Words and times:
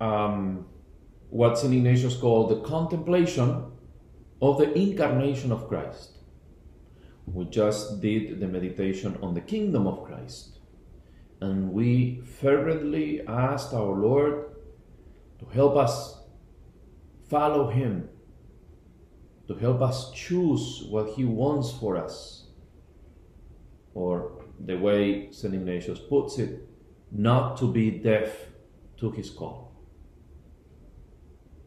um, 0.00 0.66
what 1.28 1.58
St. 1.58 1.72
Ignatius 1.72 2.16
called 2.16 2.50
the 2.50 2.60
contemplation 2.68 3.64
of 4.42 4.58
the 4.58 4.72
incarnation 4.76 5.52
of 5.52 5.68
Christ. 5.68 6.18
We 7.26 7.44
just 7.44 8.00
did 8.00 8.40
the 8.40 8.48
meditation 8.48 9.16
on 9.22 9.34
the 9.34 9.40
kingdom 9.40 9.86
of 9.86 10.04
Christ, 10.04 10.58
and 11.40 11.72
we 11.72 12.22
fervently 12.40 13.20
asked 13.26 13.72
our 13.72 13.94
Lord 13.94 14.46
to 15.38 15.46
help 15.46 15.76
us 15.76 16.18
follow 17.28 17.70
Him, 17.70 18.08
to 19.46 19.54
help 19.54 19.80
us 19.80 20.10
choose 20.12 20.84
what 20.88 21.10
He 21.10 21.24
wants 21.24 21.70
for 21.70 21.96
us, 21.96 22.46
or 23.94 24.42
the 24.58 24.76
way 24.76 25.30
St. 25.30 25.54
Ignatius 25.54 26.00
puts 26.00 26.38
it, 26.38 26.66
not 27.12 27.56
to 27.58 27.70
be 27.70 27.90
deaf 27.90 28.46
to 28.98 29.10
His 29.12 29.30
call. 29.30 29.69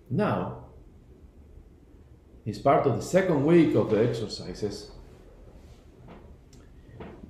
Now, 0.09 0.65
it's 2.45 2.59
part 2.59 2.85
of 2.85 2.95
the 2.95 3.01
second 3.01 3.45
week 3.45 3.75
of 3.75 3.89
the 3.89 4.07
exercises. 4.07 4.91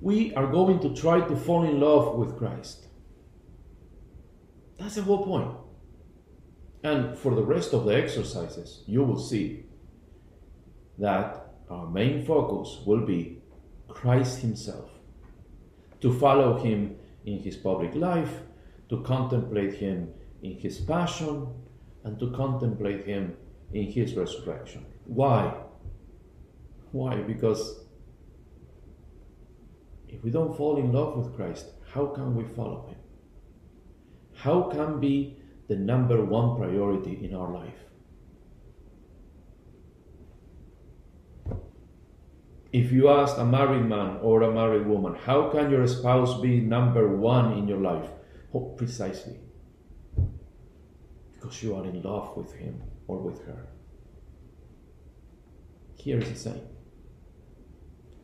We 0.00 0.34
are 0.34 0.46
going 0.46 0.80
to 0.80 0.94
try 0.94 1.20
to 1.20 1.36
fall 1.36 1.64
in 1.64 1.80
love 1.80 2.16
with 2.16 2.36
Christ. 2.36 2.88
That's 4.78 4.96
the 4.96 5.02
whole 5.02 5.24
point. 5.24 5.56
And 6.82 7.16
for 7.16 7.34
the 7.34 7.42
rest 7.42 7.72
of 7.72 7.84
the 7.84 7.94
exercises, 7.94 8.82
you 8.86 9.02
will 9.02 9.18
see 9.18 9.64
that 10.98 11.54
our 11.70 11.88
main 11.88 12.24
focus 12.26 12.82
will 12.84 13.06
be 13.06 13.38
Christ 13.88 14.40
Himself. 14.40 14.90
To 16.02 16.12
follow 16.12 16.58
Him 16.62 16.96
in 17.24 17.38
His 17.38 17.56
public 17.56 17.94
life, 17.94 18.40
to 18.90 19.00
contemplate 19.02 19.74
Him 19.74 20.12
in 20.42 20.58
His 20.58 20.78
passion, 20.78 21.46
and 22.04 22.18
to 22.20 22.30
contemplate 22.30 23.04
Him 23.06 23.36
in 23.72 23.90
His 23.90 24.14
resurrection. 24.14 24.84
Why? 25.06 25.54
Why? 26.92 27.16
Because 27.16 27.80
if 30.08 30.22
we 30.22 30.30
don't 30.30 30.56
fall 30.56 30.76
in 30.76 30.92
love 30.92 31.16
with 31.16 31.34
Christ, 31.34 31.66
how 31.92 32.06
can 32.06 32.36
we 32.36 32.44
follow 32.44 32.86
Him? 32.88 32.98
How 34.34 34.62
can 34.70 35.00
be 35.00 35.38
the 35.68 35.76
number 35.76 36.24
one 36.24 36.56
priority 36.56 37.24
in 37.24 37.34
our 37.34 37.50
life? 37.52 37.74
If 42.72 42.90
you 42.90 43.08
ask 43.08 43.38
a 43.38 43.44
married 43.44 43.84
man 43.84 44.18
or 44.20 44.42
a 44.42 44.52
married 44.52 44.86
woman, 44.86 45.14
how 45.14 45.48
can 45.48 45.70
your 45.70 45.86
spouse 45.86 46.40
be 46.40 46.60
number 46.60 47.16
one 47.16 47.52
in 47.52 47.68
your 47.68 47.78
life? 47.78 48.10
Oh, 48.52 48.74
precisely 48.76 49.38
because 51.44 51.62
you 51.62 51.76
are 51.76 51.84
in 51.84 52.00
love 52.00 52.34
with 52.36 52.54
him 52.54 52.82
or 53.06 53.18
with 53.18 53.44
her. 53.44 53.68
Here 55.96 56.18
is 56.18 56.30
the 56.30 56.50
same. 56.50 56.62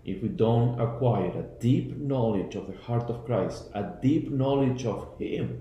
If 0.04 0.22
we 0.22 0.28
don't 0.28 0.80
acquire 0.80 1.28
a 1.28 1.60
deep 1.60 1.98
knowledge 1.98 2.54
of 2.54 2.66
the 2.66 2.78
heart 2.78 3.10
of 3.10 3.26
Christ, 3.26 3.64
a 3.74 3.82
deep 4.00 4.30
knowledge 4.30 4.86
of 4.86 5.18
Him, 5.18 5.60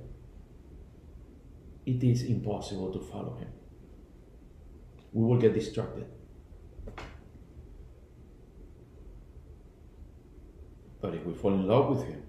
it 1.86 2.02
is 2.02 2.24
impossible 2.24 2.94
to 2.94 3.00
follow 3.00 3.36
Him. 3.36 3.50
We 5.12 5.26
will 5.26 5.38
get 5.38 5.54
distracted. 5.54 6.06
But 11.02 11.16
if 11.16 11.26
we 11.26 11.34
fall 11.34 11.54
in 11.54 11.68
love 11.68 11.90
with 11.90 12.08
Him, 12.08 12.24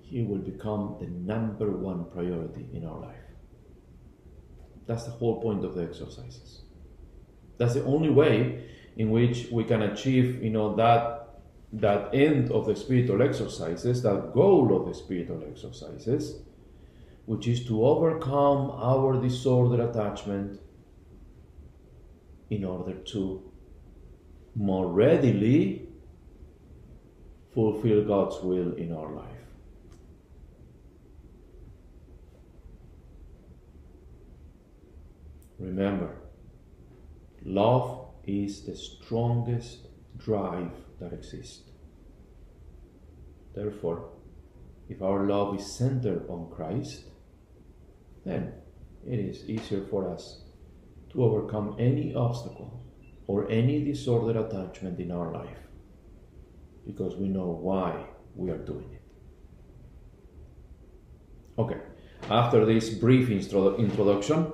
He 0.00 0.22
will 0.22 0.38
become 0.38 0.96
the 0.98 1.06
number 1.06 1.70
one 1.70 2.06
priority 2.10 2.66
in 2.72 2.86
our 2.86 3.00
life. 3.00 3.17
That's 4.88 5.04
the 5.04 5.10
whole 5.10 5.40
point 5.40 5.64
of 5.64 5.74
the 5.74 5.82
exercises. 5.84 6.62
That's 7.58 7.74
the 7.74 7.84
only 7.84 8.08
way 8.08 8.64
in 8.96 9.10
which 9.10 9.48
we 9.52 9.62
can 9.64 9.82
achieve, 9.82 10.42
you 10.42 10.50
know, 10.50 10.74
that 10.76 11.14
that 11.70 12.14
end 12.14 12.50
of 12.50 12.64
the 12.64 12.74
spiritual 12.74 13.20
exercises, 13.22 14.02
that 14.02 14.32
goal 14.32 14.74
of 14.74 14.88
the 14.88 14.94
spiritual 14.94 15.44
exercises, 15.46 16.40
which 17.26 17.46
is 17.46 17.66
to 17.66 17.84
overcome 17.84 18.70
our 18.70 19.20
disordered 19.20 19.80
attachment 19.80 20.58
in 22.48 22.64
order 22.64 22.94
to 22.94 23.52
more 24.54 24.86
readily 24.86 25.86
fulfill 27.52 28.02
God's 28.04 28.42
will 28.42 28.72
in 28.72 28.92
our 28.92 29.12
life. 29.12 29.37
Remember, 35.58 36.16
love 37.44 38.10
is 38.24 38.64
the 38.64 38.76
strongest 38.76 39.88
drive 40.16 40.72
that 41.00 41.12
exists. 41.12 41.70
Therefore, 43.54 44.10
if 44.88 45.02
our 45.02 45.26
love 45.26 45.58
is 45.58 45.66
centered 45.66 46.28
on 46.28 46.50
Christ, 46.50 47.04
then 48.24 48.52
it 49.06 49.18
is 49.18 49.48
easier 49.48 49.84
for 49.90 50.08
us 50.08 50.42
to 51.10 51.24
overcome 51.24 51.76
any 51.78 52.14
obstacle 52.14 52.84
or 53.26 53.50
any 53.50 53.84
disordered 53.84 54.36
attachment 54.36 55.00
in 55.00 55.10
our 55.10 55.32
life 55.32 55.58
because 56.86 57.16
we 57.16 57.28
know 57.28 57.48
why 57.48 58.06
we 58.34 58.50
are 58.50 58.58
doing 58.58 58.90
it. 58.92 59.02
Okay, 61.58 61.80
after 62.30 62.64
this 62.64 62.90
brief 62.90 63.28
introdu- 63.28 63.78
introduction, 63.78 64.52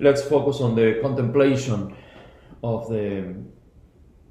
let's 0.00 0.22
focus 0.22 0.60
on 0.60 0.74
the 0.74 0.98
contemplation 1.02 1.94
of 2.62 2.88
the 2.88 3.34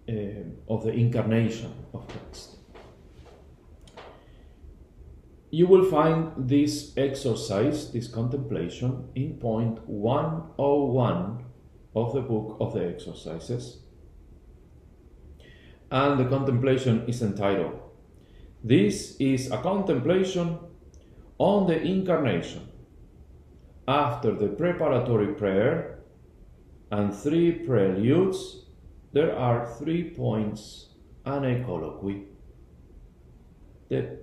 uh, 0.10 0.74
of 0.74 0.84
the 0.84 0.94
incarnation 0.94 1.74
of 1.94 2.08
Christ. 2.08 2.56
You 5.50 5.68
will 5.68 5.86
find 5.86 6.32
this 6.38 6.94
exercise, 6.98 7.92
this 7.92 8.08
contemplation, 8.08 9.10
in 9.16 9.38
point 9.38 9.80
101 9.88 11.44
of 11.96 12.14
the 12.14 12.22
book 12.22 12.58
of 12.60 12.74
the 12.74 12.88
exercises. 12.88 13.80
And 15.90 16.20
the 16.20 16.26
contemplation 16.26 17.06
is 17.08 17.22
entitled, 17.22 17.80
This 18.62 19.16
is 19.20 19.50
a 19.52 19.58
contemplation 19.58 20.60
on 21.38 21.68
the 21.68 21.82
incarnation 21.82 22.70
after 23.88 24.34
the 24.34 24.48
preparatory 24.50 25.34
prayer 25.34 26.00
and 26.92 27.13
three 27.13 27.51
preludes, 27.51 28.66
there 29.13 29.38
are 29.38 29.66
three 29.80 30.10
points 30.10 30.89
and 31.25 31.45
a 31.45 31.63
colloquy. 31.63 32.25
The 33.89 34.19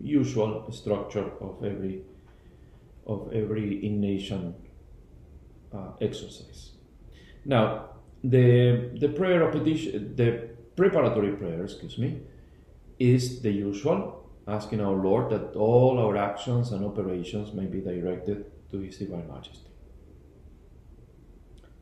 usual 0.00 0.70
structure 0.70 1.30
of 1.40 1.64
every 1.64 2.02
of 3.06 3.32
every 3.32 3.80
Ignatian 3.82 4.54
uh, 5.72 5.90
exercise. 6.00 6.72
Now, 7.44 7.90
the 8.22 8.90
the 9.00 9.08
prayer 9.08 9.42
of 9.42 9.52
petition, 9.52 10.14
the 10.14 10.50
preparatory 10.76 11.32
prayer, 11.32 11.64
excuse 11.64 11.98
me, 11.98 12.20
is 13.00 13.42
the 13.42 13.50
usual, 13.50 14.30
asking 14.46 14.80
our 14.80 14.94
Lord 14.94 15.30
that 15.30 15.56
all 15.56 15.98
our 15.98 16.16
actions 16.16 16.70
and 16.70 16.84
operations 16.84 17.52
may 17.52 17.66
be 17.66 17.80
directed 17.80 18.46
to 18.70 18.78
His 18.80 18.98
Divine 18.98 19.28
Majesty. 19.28 19.70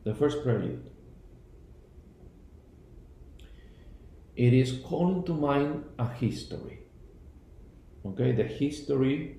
The 0.03 0.13
first 0.13 0.43
prelude. 0.43 0.89
It 4.35 4.53
is 4.53 4.79
calling 4.83 5.23
to 5.23 5.33
mind 5.33 5.85
a 5.97 6.07
history. 6.07 6.79
Okay, 8.05 8.33
the 8.33 8.43
history 8.43 9.37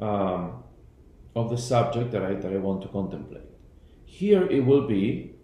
um, 0.00 0.64
of 1.34 1.50
the 1.50 1.56
subject 1.56 2.10
that 2.12 2.22
I, 2.22 2.34
that 2.34 2.52
I 2.52 2.56
want 2.56 2.82
to 2.82 2.88
contemplate. 2.88 3.44
Here 4.04 4.46
it 4.46 4.60
will 4.66 4.86
be, 4.86 5.36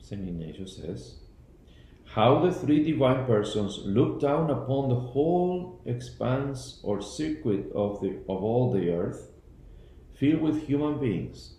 St. 0.00 0.26
Ignatius 0.26 0.76
says, 0.76 1.16
how 2.14 2.38
the 2.38 2.52
three 2.52 2.82
divine 2.82 3.26
persons 3.26 3.80
look 3.84 4.20
down 4.20 4.50
upon 4.50 4.88
the 4.88 4.94
whole 4.94 5.82
expanse 5.84 6.80
or 6.82 7.02
circuit 7.02 7.70
of, 7.74 8.00
the, 8.00 8.20
of 8.28 8.42
all 8.42 8.72
the 8.72 8.90
earth, 8.90 9.28
filled 10.18 10.42
with 10.42 10.66
human 10.66 10.98
beings. 10.98 11.54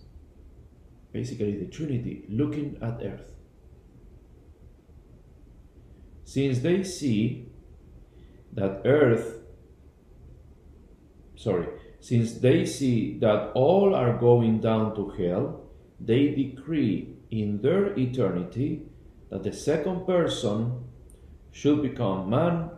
Basically, 1.12 1.58
the 1.58 1.66
Trinity 1.66 2.26
looking 2.30 2.78
at 2.82 3.02
earth. 3.02 3.32
Since 6.26 6.60
they 6.60 6.84
see 6.84 7.48
that 8.54 8.82
earth, 8.86 9.40
sorry, 11.36 11.68
since 12.00 12.34
they 12.34 12.66
see 12.66 13.18
that 13.20 13.52
all 13.56 13.96
are 13.96 14.18
going 14.18 14.60
down 14.60 14.96
to 14.96 15.10
hell, 15.10 15.66
they 16.00 16.30
decree 16.30 17.16
in 17.32 17.62
their 17.62 17.98
eternity 17.98 18.84
that 19.30 19.44
the 19.44 19.54
second 19.54 20.06
person 20.06 20.84
should 21.52 21.82
become 21.82 22.30
man 22.30 22.70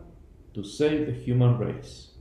to 0.54 0.64
save 0.64 1.06
the 1.06 1.12
human 1.12 1.58
race. 1.58 2.11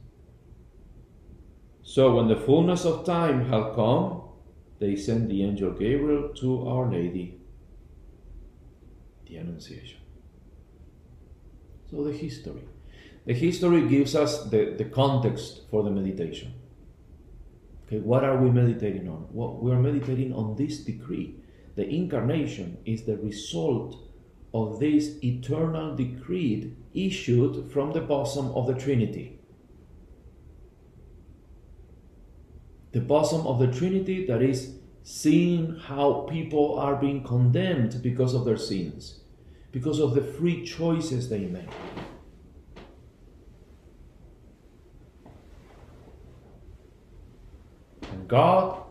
So 1.91 2.15
when 2.15 2.29
the 2.29 2.37
fullness 2.37 2.85
of 2.85 3.05
time 3.05 3.49
had 3.49 3.73
come, 3.75 4.21
they 4.79 4.95
sent 4.95 5.27
the 5.27 5.43
angel 5.43 5.71
Gabriel 5.71 6.29
to 6.35 6.65
Our 6.65 6.89
Lady, 6.89 7.41
the 9.27 9.35
Annunciation. 9.35 9.99
So 11.89 12.05
the 12.05 12.13
history. 12.13 12.63
The 13.25 13.33
history 13.33 13.89
gives 13.89 14.15
us 14.15 14.45
the, 14.45 14.73
the 14.77 14.85
context 14.85 15.63
for 15.69 15.83
the 15.83 15.91
meditation. 15.91 16.53
Okay, 17.87 17.99
what 17.99 18.23
are 18.23 18.37
we 18.37 18.49
meditating 18.51 19.09
on? 19.09 19.27
Well, 19.29 19.59
we 19.61 19.73
are 19.73 19.81
meditating 19.81 20.31
on 20.31 20.55
this 20.55 20.77
decree. 20.77 21.35
The 21.75 21.89
incarnation 21.89 22.77
is 22.85 23.03
the 23.03 23.17
result 23.17 23.97
of 24.53 24.79
this 24.79 25.21
eternal 25.21 25.93
decree 25.97 26.73
issued 26.93 27.69
from 27.69 27.91
the 27.91 27.99
bosom 27.99 28.45
of 28.51 28.67
the 28.67 28.75
Trinity. 28.75 29.40
The 32.91 32.99
bosom 32.99 33.47
of 33.47 33.59
the 33.59 33.67
Trinity 33.67 34.25
that 34.25 34.41
is 34.41 34.75
seeing 35.03 35.77
how 35.77 36.27
people 36.29 36.77
are 36.77 36.95
being 36.95 37.23
condemned 37.23 38.01
because 38.03 38.33
of 38.33 38.45
their 38.45 38.57
sins, 38.57 39.21
because 39.71 39.99
of 39.99 40.13
the 40.13 40.21
free 40.21 40.65
choices 40.65 41.29
they 41.29 41.45
make. 41.45 41.69
And 48.11 48.27
God 48.27 48.83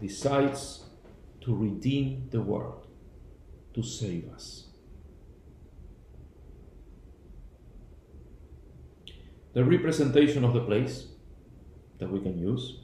decides 0.00 0.84
to 1.40 1.56
redeem 1.56 2.28
the 2.30 2.42
world 2.42 2.86
to 3.74 3.82
save 3.82 4.28
us. 4.32 4.66
The 9.52 9.64
representation 9.64 10.44
of 10.44 10.52
the 10.52 10.60
place 10.60 11.08
that 11.98 12.10
we 12.10 12.20
can 12.20 12.38
use 12.38 12.79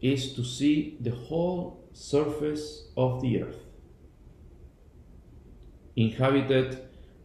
is 0.00 0.32
to 0.34 0.44
see 0.44 0.96
the 1.00 1.10
whole 1.10 1.88
surface 1.92 2.88
of 2.96 3.20
the 3.20 3.42
earth 3.42 3.64
inhabited 5.96 6.78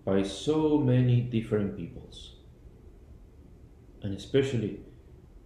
by 0.03 0.21
so 0.21 0.77
many 0.77 1.21
different 1.21 1.77
peoples 1.77 2.35
and 4.01 4.13
especially 4.13 4.79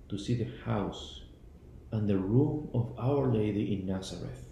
to 0.10 0.18
see 0.18 0.36
the 0.36 0.52
house 0.66 1.22
and 1.92 2.10
the 2.10 2.18
room 2.18 2.70
of 2.74 2.94
Our 3.00 3.32
Lady 3.32 3.74
in 3.74 3.88
Nazareth, 3.88 4.46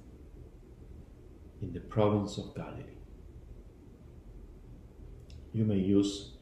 in 1.62 1.74
the 1.74 1.80
province 1.80 2.38
of 2.38 2.56
Galilee. 2.56 2.98
You 5.54 5.66
may 5.66 5.78
use 5.78 6.38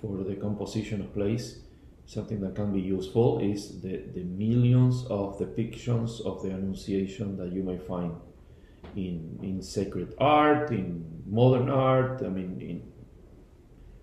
for 0.00 0.24
the 0.24 0.36
composition 0.36 1.00
of 1.00 1.14
place 1.14 1.60
something 2.06 2.40
that 2.40 2.54
can 2.54 2.72
be 2.72 2.80
useful 2.80 3.40
is 3.40 3.80
the, 3.82 4.04
the 4.14 4.22
millions 4.22 5.04
of 5.06 5.38
depictions 5.38 6.24
of 6.24 6.42
the 6.42 6.50
Annunciation 6.50 7.36
that 7.36 7.52
you 7.52 7.62
may 7.62 7.78
find 7.78 8.14
in, 8.94 9.38
in 9.42 9.60
sacred 9.60 10.14
art, 10.18 10.70
in 10.70 11.22
modern 11.26 11.68
art. 11.68 12.22
I 12.24 12.28
mean, 12.28 12.60
in, 12.60 12.92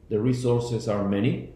the 0.09 0.19
resources 0.19 0.87
are 0.87 1.07
many, 1.07 1.53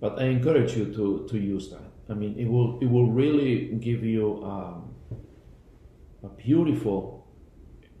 but 0.00 0.18
I 0.18 0.24
encourage 0.24 0.76
you 0.76 0.86
to, 0.94 1.26
to 1.28 1.38
use 1.38 1.70
that. 1.70 1.88
I 2.10 2.14
mean, 2.14 2.38
it 2.38 2.46
will 2.46 2.78
it 2.80 2.86
will 2.86 3.10
really 3.10 3.66
give 3.80 4.02
you 4.02 4.42
um, 4.42 4.94
a 6.24 6.28
beautiful 6.28 7.28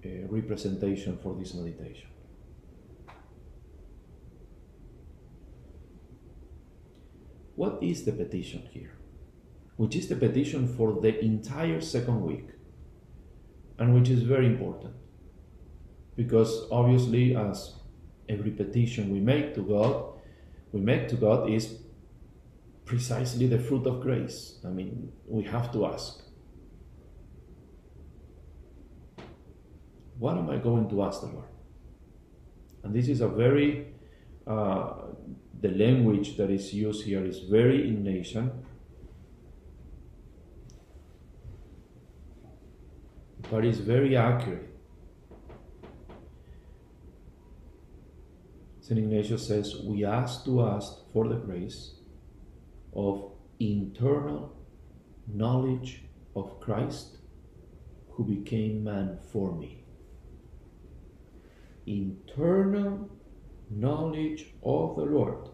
uh, 0.04 0.08
representation 0.28 1.18
for 1.22 1.36
this 1.38 1.52
meditation. 1.52 2.08
What 7.58 7.82
is 7.82 8.04
the 8.04 8.12
petition 8.12 8.68
here? 8.70 8.92
Which 9.74 9.96
is 9.96 10.06
the 10.08 10.14
petition 10.14 10.68
for 10.76 11.00
the 11.00 11.18
entire 11.18 11.80
second 11.80 12.22
week, 12.22 12.48
and 13.80 13.94
which 13.94 14.08
is 14.08 14.22
very 14.22 14.46
important 14.46 14.94
because 16.14 16.52
obviously, 16.70 17.34
as 17.34 17.74
every 18.28 18.52
petition 18.52 19.12
we 19.12 19.18
make 19.18 19.56
to 19.56 19.62
God, 19.62 19.90
we 20.70 20.80
make 20.80 21.08
to 21.08 21.16
God 21.16 21.50
is 21.50 21.64
precisely 22.84 23.48
the 23.48 23.58
fruit 23.58 23.86
of 23.88 24.02
grace. 24.02 24.58
I 24.64 24.68
mean, 24.68 25.12
we 25.26 25.42
have 25.42 25.72
to 25.72 25.86
ask. 25.86 26.22
What 30.20 30.38
am 30.38 30.48
I 30.48 30.58
going 30.58 30.88
to 30.90 31.02
ask 31.02 31.22
the 31.22 31.26
Lord? 31.26 31.50
And 32.84 32.94
this 32.94 33.08
is 33.08 33.20
a 33.20 33.28
very, 33.28 33.88
uh, 34.46 34.94
the 35.60 35.70
language 35.70 36.36
that 36.36 36.50
is 36.50 36.72
used 36.72 37.04
here 37.04 37.24
is 37.24 37.40
very 37.40 37.90
Ignatian. 37.90 38.50
But 43.50 43.64
it's 43.64 43.78
very 43.78 44.16
accurate. 44.16 44.68
St. 48.80 48.98
Ignatius 48.98 49.46
says, 49.46 49.76
We 49.84 50.04
ask 50.04 50.44
to 50.44 50.62
ask 50.62 51.10
for 51.12 51.28
the 51.28 51.36
grace 51.36 51.94
of 52.94 53.32
internal 53.58 54.56
knowledge 55.26 56.04
of 56.34 56.60
Christ 56.60 57.18
who 58.10 58.24
became 58.24 58.84
man 58.84 59.18
for 59.32 59.54
me. 59.54 59.84
Internal 61.86 63.10
knowledge 63.70 64.46
of 64.62 64.96
the 64.96 65.02
Lord, 65.02 65.48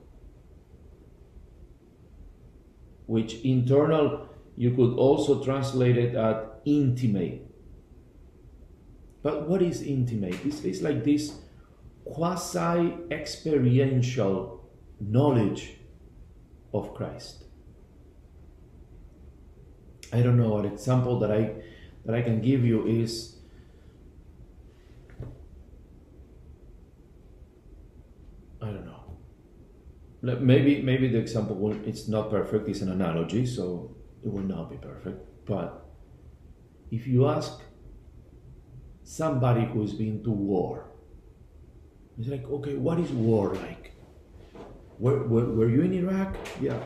which 3.06 3.34
internal 3.42 4.28
you 4.56 4.70
could 4.70 4.94
also 4.94 5.42
translate 5.42 5.96
it 5.96 6.14
as 6.14 6.36
intimate. 6.64 7.42
But 9.22 9.48
what 9.48 9.62
is 9.62 9.82
intimate? 9.82 10.36
It's, 10.44 10.62
it's 10.64 10.82
like 10.82 11.02
this 11.02 11.38
quasi 12.04 12.94
experiential 13.10 14.68
knowledge 15.00 15.76
of 16.72 16.94
Christ. 16.94 17.44
I 20.12 20.20
don't 20.20 20.36
know 20.36 20.58
an 20.58 20.66
example 20.66 21.18
that 21.20 21.32
I 21.32 21.54
that 22.04 22.14
I 22.14 22.22
can 22.22 22.40
give 22.40 22.64
you 22.64 22.86
is 22.86 23.36
I 28.62 28.66
don't 28.66 28.86
know. 28.86 29.18
Maybe 30.24 30.80
maybe 30.80 31.08
the 31.08 31.18
example 31.18 31.54
will, 31.54 31.76
it's 31.86 32.08
not 32.08 32.30
perfect. 32.30 32.66
It's 32.68 32.80
an 32.80 32.90
analogy, 32.90 33.44
so 33.44 33.94
it 34.24 34.32
will 34.32 34.48
not 34.56 34.70
be 34.70 34.76
perfect. 34.76 35.18
But 35.44 35.84
if 36.90 37.06
you 37.06 37.28
ask 37.28 37.60
somebody 39.02 39.66
who's 39.66 39.92
been 39.92 40.24
to 40.24 40.30
war, 40.30 40.86
it's 42.18 42.28
like, 42.28 42.48
okay, 42.48 42.74
what 42.74 42.98
is 42.98 43.10
war 43.10 43.54
like? 43.54 43.92
Were, 44.98 45.26
were, 45.26 45.44
were 45.44 45.68
you 45.68 45.82
in 45.82 45.92
Iraq? 45.92 46.36
Yeah. 46.58 46.78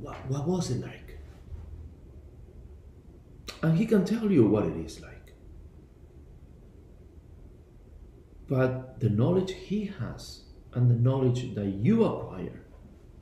What, 0.00 0.16
what 0.28 0.48
was 0.48 0.70
it 0.70 0.80
like? 0.80 1.18
And 3.62 3.78
he 3.78 3.86
can 3.86 4.04
tell 4.04 4.30
you 4.30 4.44
what 4.46 4.66
it 4.66 4.76
is 4.76 5.00
like. 5.00 5.34
But 8.48 8.98
the 8.98 9.10
knowledge 9.10 9.52
he 9.52 9.92
has 10.00 10.45
and 10.76 10.90
the 10.90 10.94
knowledge 10.94 11.54
that 11.54 11.66
you 11.66 12.04
acquire 12.04 12.66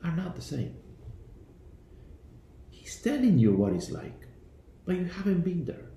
are 0.03 0.11
not 0.11 0.35
the 0.35 0.41
same. 0.41 0.75
He's 2.69 3.01
telling 3.01 3.39
you 3.39 3.55
what 3.55 3.71
it's 3.71 3.89
like, 3.89 4.27
but 4.85 4.97
you 4.97 5.05
haven't 5.05 5.45
been 5.45 5.63
there. 5.63 5.89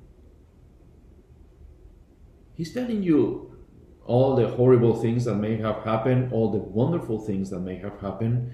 He's 2.54 2.72
telling 2.72 3.02
you 3.02 3.56
all 4.06 4.36
the 4.36 4.48
horrible 4.48 4.94
things 4.94 5.24
that 5.24 5.34
may 5.34 5.56
have 5.56 5.82
happened, 5.82 6.32
all 6.32 6.52
the 6.52 6.58
wonderful 6.58 7.18
things 7.18 7.50
that 7.50 7.60
may 7.60 7.76
have 7.76 8.00
happened, 8.00 8.52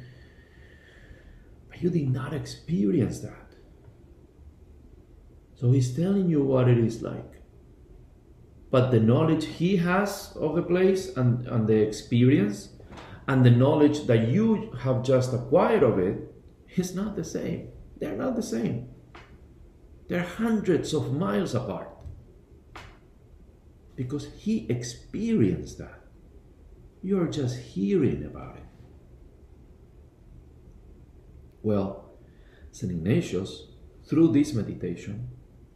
but 1.68 1.82
you 1.82 1.90
did 1.90 2.10
not 2.10 2.32
experience 2.32 3.20
that. 3.20 3.54
So 5.56 5.70
he's 5.72 5.94
telling 5.94 6.30
you 6.30 6.42
what 6.42 6.68
it 6.68 6.78
is 6.78 7.02
like. 7.02 7.42
But 8.70 8.90
the 8.90 8.98
knowledge 8.98 9.44
he 9.44 9.76
has 9.76 10.32
of 10.40 10.56
the 10.56 10.62
place 10.62 11.14
and, 11.16 11.46
and 11.46 11.68
the 11.68 11.76
experience 11.76 12.73
and 13.26 13.44
the 13.44 13.50
knowledge 13.50 14.06
that 14.06 14.28
you 14.28 14.72
have 14.80 15.02
just 15.02 15.32
acquired 15.32 15.82
of 15.82 15.98
it 15.98 16.34
is 16.76 16.94
not 16.94 17.16
the 17.16 17.24
same. 17.24 17.68
They're 17.98 18.16
not 18.16 18.36
the 18.36 18.42
same. 18.42 18.88
They're 20.08 20.22
hundreds 20.22 20.92
of 20.92 21.12
miles 21.12 21.54
apart. 21.54 21.90
Because 23.96 24.28
he 24.36 24.66
experienced 24.68 25.78
that. 25.78 26.00
You're 27.02 27.28
just 27.28 27.58
hearing 27.58 28.24
about 28.24 28.56
it. 28.56 28.62
Well, 31.62 32.10
St. 32.72 32.92
Ignatius, 32.92 33.68
through 34.06 34.32
this 34.32 34.52
meditation, 34.52 35.28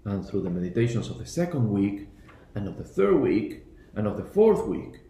and 0.05 0.26
through 0.26 0.43
the 0.43 0.50
meditations 0.50 1.09
of 1.09 1.19
the 1.19 1.26
second 1.26 1.71
week, 1.71 2.09
and 2.55 2.67
of 2.69 2.76
the 2.76 2.85
third 2.85 3.21
week, 3.21 3.64
and 3.95 4.07
of 4.07 4.17
the 4.17 4.25
fourth 4.25 4.67
week, 4.67 5.00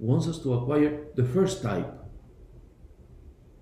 wants 0.00 0.26
us 0.26 0.38
to 0.42 0.54
acquire 0.54 1.06
the 1.14 1.24
first 1.24 1.62
type. 1.62 1.92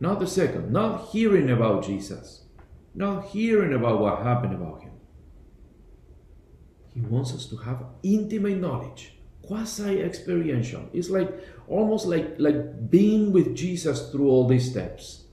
Not 0.01 0.21
the 0.21 0.27
second, 0.27 0.73
not 0.73 1.09
hearing 1.09 1.51
about 1.51 1.85
Jesus, 1.85 2.45
not 2.95 3.27
hearing 3.27 3.75
about 3.75 4.01
what 4.01 4.23
happened 4.23 4.55
about 4.55 4.83
him. 4.83 4.93
He 6.95 7.01
wants 7.01 7.35
us 7.35 7.47
to 7.47 7.57
have 7.57 7.85
intimate 8.03 8.59
knowledge, 8.59 9.19
quasi 9.43 10.01
experiential. 10.01 10.89
It's 10.93 11.11
like 11.11 11.29
almost 11.67 12.07
like, 12.07 12.37
like 12.39 12.89
being 12.89 13.33
with 13.33 13.57
Jesus 13.57 14.11
through 14.11 14.29
all 14.29 14.47
these 14.47 14.71
steps. 14.71 15.25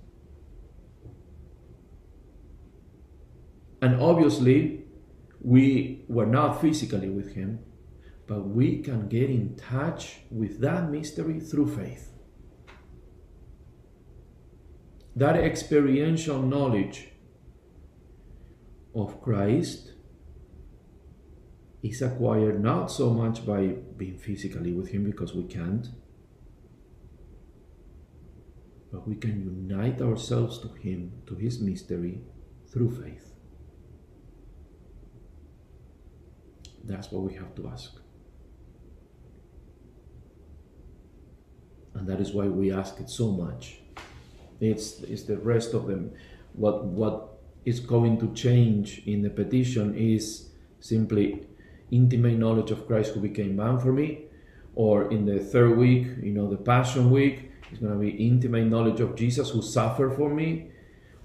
And 3.82 4.02
obviously, 4.02 4.86
we 5.42 6.04
were 6.08 6.26
not 6.26 6.60
physically 6.60 7.10
with 7.10 7.36
him, 7.36 7.60
but 8.28 8.48
we 8.48 8.82
can 8.82 9.08
get 9.08 9.30
in 9.30 9.56
touch 9.56 10.18
with 10.32 10.60
that 10.62 10.90
mystery 10.90 11.40
through 11.40 11.76
faith. 11.76 12.12
That 15.16 15.38
experiential 15.38 16.42
knowledge 16.42 17.10
of 18.94 19.22
Christ 19.22 19.94
is 21.84 22.02
acquired 22.02 22.62
not 22.62 22.92
so 22.92 23.12
much 23.12 23.46
by 23.46 23.68
being 23.98 24.18
physically 24.18 24.74
with 24.74 24.90
Him 24.90 25.04
because 25.04 25.36
we 25.36 25.44
can't, 25.44 25.88
but 28.92 29.08
we 29.08 29.16
can 29.16 29.44
unite 29.44 30.02
ourselves 30.02 30.58
to 30.60 30.70
Him, 30.70 31.12
to 31.28 31.36
His 31.36 31.60
mystery, 31.60 32.22
through 32.72 32.92
faith. 33.02 33.34
That's 36.84 37.12
what 37.12 37.24
we 37.24 37.36
have 37.36 37.54
to 37.56 37.68
ask. 37.68 38.05
And 41.96 42.08
that 42.08 42.20
is 42.20 42.34
why 42.34 42.46
we 42.46 42.72
ask 42.72 43.00
it 43.00 43.10
so 43.10 43.32
much. 43.32 43.80
It's, 44.60 45.00
it's 45.02 45.24
the 45.24 45.38
rest 45.38 45.74
of 45.74 45.88
them. 45.88 46.12
What, 46.54 46.86
what 46.86 47.40
is 47.66 47.80
going 47.80 48.20
to 48.20 48.34
change 48.34 49.02
in 49.06 49.22
the 49.22 49.30
petition 49.30 49.96
is 49.96 50.50
simply 50.80 51.48
intimate 51.92 52.38
knowledge 52.38 52.72
of 52.72 52.86
Christ 52.86 53.14
who 53.14 53.22
became 53.22 53.56
man 53.56 53.80
for 53.80 53.92
me. 53.92 54.26
Or 54.76 55.10
in 55.12 55.26
the 55.26 55.40
third 55.40 55.78
week, 55.78 56.08
you 56.22 56.34
know, 56.34 56.50
the 56.50 56.58
Passion 56.58 57.10
Week, 57.10 57.52
it's 57.72 57.80
going 57.80 57.94
to 57.94 58.00
be 58.00 58.10
intimate 58.10 58.66
knowledge 58.66 59.00
of 59.00 59.16
Jesus 59.16 59.50
who 59.50 59.62
suffered 59.62 60.16
for 60.16 60.30
me. 60.30 60.72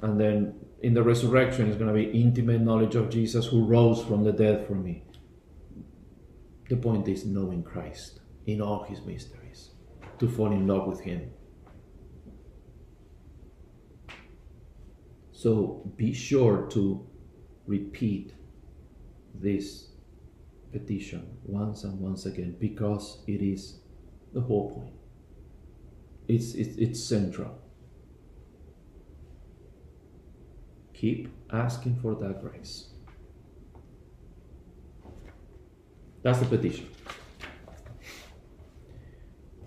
And 0.03 0.21
then 0.21 0.55
in 0.83 0.95
the 0.95 1.03
resurrection, 1.03 1.69
it's 1.69 1.77
going 1.77 1.93
to 1.93 1.95
be 1.95 2.19
intimate 2.19 2.61
knowledge 2.61 2.95
of 2.95 3.11
Jesus 3.11 3.47
who 3.47 3.65
rose 3.65 4.03
from 4.03 4.25
the 4.25 4.33
dead 4.33 4.67
for 4.67 4.75
me. 4.75 5.03
The 6.69 6.77
point 6.77 7.09
is 7.09 7.27
knowing 7.27 7.65
Christ 7.65 8.21
in 8.47 8.63
all 8.63 8.85
his 8.85 9.03
mysteries, 9.03 9.40
to 10.21 10.29
fall 10.29 10.53
in 10.53 10.67
love 10.67 10.87
with 10.87 11.01
him. 11.01 11.31
So 15.33 15.91
be 15.97 16.13
sure 16.13 16.69
to 16.73 17.07
repeat 17.67 18.35
this 19.35 19.89
petition 20.71 21.27
once 21.45 21.85
and 21.85 21.99
once 21.99 22.27
again 22.27 22.55
because 22.61 23.23
it 23.27 23.41
is 23.41 23.81
the 24.35 24.43
whole 24.43 24.71
point. 24.71 24.95
It's, 26.29 26.55
it's, 26.55 26.77
it's 26.77 27.03
central. 27.03 27.59
Keep 30.93 31.31
asking 31.51 31.99
for 32.03 32.15
that 32.17 32.43
grace. 32.43 32.91
That's 36.23 36.39
the 36.39 36.45
petition. 36.45 36.91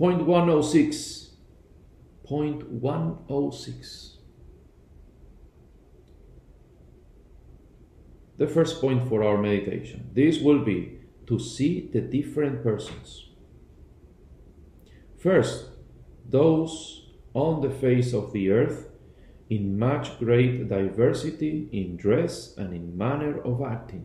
Point 0.04 0.26
106. 0.26 1.30
Point 2.26 2.70
106. 2.70 4.18
The 8.38 8.48
first 8.48 8.82
point 8.82 9.08
for 9.08 9.24
our 9.24 9.38
meditation. 9.38 10.10
This 10.12 10.42
will 10.42 10.66
be 10.66 11.00
to 11.28 11.40
see 11.40 11.90
the 11.94 12.02
different 12.02 12.64
persons. 12.64 13.30
First, 15.18 15.70
those 16.30 17.08
on 17.34 17.62
the 17.62 17.74
face 17.74 18.12
of 18.12 18.34
the 18.34 18.52
earth 18.52 18.90
in 19.50 19.80
much 19.80 20.20
great 20.20 20.68
diversity 20.68 21.70
in 21.72 21.96
dress 21.96 22.58
and 22.58 22.74
in 22.74 22.98
manner 22.98 23.42
of 23.42 23.62
acting. 23.62 24.04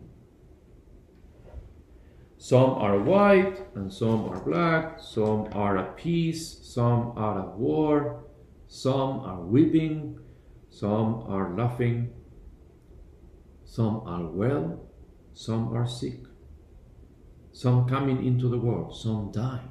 Some 2.41 2.71
are 2.71 3.01
white 3.01 3.67
and 3.75 3.93
some 3.93 4.29
are 4.29 4.41
black, 4.41 5.01
some 5.01 5.49
are 5.53 5.77
at 5.77 5.97
peace, 5.97 6.61
some 6.63 7.13
are 7.17 7.41
at 7.41 7.57
war, 7.59 8.25
some 8.69 9.21
are 9.21 9.41
weeping, 9.43 10.21
some 10.71 11.25
are 11.27 11.53
laughing, 11.57 12.13
some 13.65 14.03
are 14.07 14.25
well, 14.25 14.89
some 15.35 15.77
are 15.77 15.89
sick, 15.89 16.21
some 17.53 17.89
coming 17.89 18.25
into 18.25 18.49
the 18.49 18.59
world, 18.59 18.97
some 18.97 19.33
die. 19.33 19.65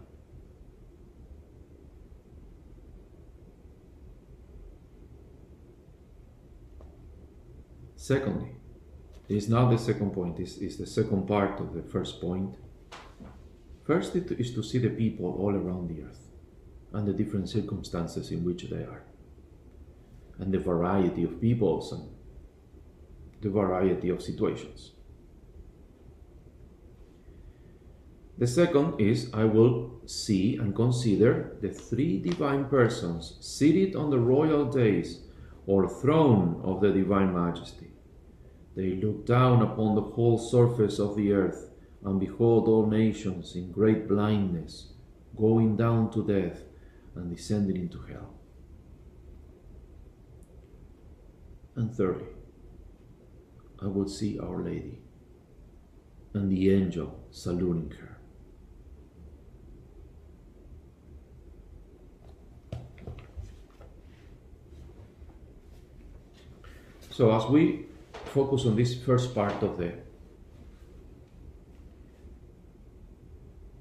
Secondly, 7.95 8.56
it's 9.29 9.47
not 9.47 9.69
the 9.69 9.77
second 9.77 10.11
point, 10.11 10.39
it's, 10.39 10.57
it's 10.57 10.77
the 10.77 10.85
second 10.85 11.27
part 11.27 11.59
of 11.59 11.73
the 11.73 11.81
first 11.81 12.21
point. 12.21 12.55
First 13.85 14.15
is 14.15 14.53
to 14.53 14.63
see 14.63 14.79
the 14.79 14.89
people 14.89 15.37
all 15.39 15.55
around 15.55 15.89
the 15.89 16.03
earth 16.03 16.27
and 16.93 17.07
the 17.07 17.13
different 17.13 17.49
circumstances 17.49 18.31
in 18.31 18.43
which 18.43 18.63
they 18.63 18.83
are, 18.83 19.03
and 20.39 20.53
the 20.53 20.59
variety 20.59 21.23
of 21.23 21.41
peoples 21.41 21.91
and 21.91 22.09
the 23.41 23.49
variety 23.49 24.09
of 24.09 24.21
situations. 24.21 24.91
The 28.37 28.47
second 28.47 28.99
is 29.01 29.31
I 29.33 29.45
will 29.45 29.99
see 30.05 30.57
and 30.57 30.75
consider 30.75 31.57
the 31.59 31.69
three 31.69 32.19
divine 32.19 32.65
persons 32.65 33.37
seated 33.41 33.95
on 33.95 34.11
the 34.11 34.19
royal 34.19 34.65
dais 34.65 35.21
or 35.65 35.89
throne 35.89 36.61
of 36.63 36.79
the 36.81 36.91
divine 36.91 37.33
majesty. 37.33 37.91
They 38.77 38.91
look 38.91 39.25
down 39.25 39.63
upon 39.63 39.95
the 39.95 40.01
whole 40.01 40.37
surface 40.37 40.99
of 40.99 41.15
the 41.15 41.33
earth 41.33 41.71
and 42.05 42.19
behold 42.19 42.67
all 42.67 42.85
nations 42.85 43.55
in 43.55 43.71
great 43.71 44.07
blindness, 44.07 44.93
going 45.35 45.75
down 45.75 46.11
to 46.11 46.23
death 46.23 46.61
and 47.15 47.35
descending 47.35 47.75
into 47.75 47.99
hell. 48.03 48.35
And 51.75 51.91
thirdly, 51.91 52.27
I 53.81 53.87
would 53.87 54.11
see 54.11 54.37
Our 54.37 54.61
Lady 54.61 54.99
and 56.35 56.51
the 56.51 56.71
angel 56.71 57.19
saluting 57.31 57.95
her. 57.99 58.19
So 67.09 67.31
as 67.31 67.49
we 67.49 67.87
focus 68.27 68.65
on 68.65 68.75
this 68.75 68.95
first 69.03 69.33
part 69.33 69.61
of 69.63 69.77
the 69.77 69.93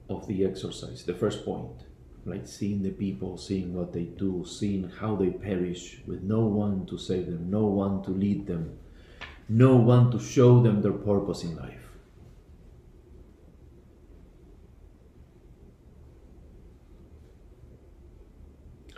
of 0.08 0.26
the 0.28 0.44
exercise, 0.44 1.04
the 1.04 1.14
first 1.14 1.44
point, 1.44 1.84
like 2.24 2.46
seeing 2.46 2.82
the 2.82 2.90
people, 2.90 3.36
seeing 3.36 3.74
what 3.74 3.92
they 3.92 4.04
do, 4.04 4.44
seeing 4.46 4.88
how 5.00 5.16
they 5.16 5.30
perish 5.30 6.00
with 6.06 6.22
no 6.22 6.40
one 6.40 6.86
to 6.86 6.96
save 6.96 7.26
them, 7.26 7.50
no 7.50 7.64
one 7.66 8.02
to 8.04 8.10
lead 8.10 8.46
them, 8.46 8.78
no 9.48 9.76
one 9.76 10.10
to 10.10 10.18
show 10.18 10.62
them 10.62 10.80
their 10.82 10.92
purpose 10.92 11.42
in 11.42 11.56
life. 11.56 11.85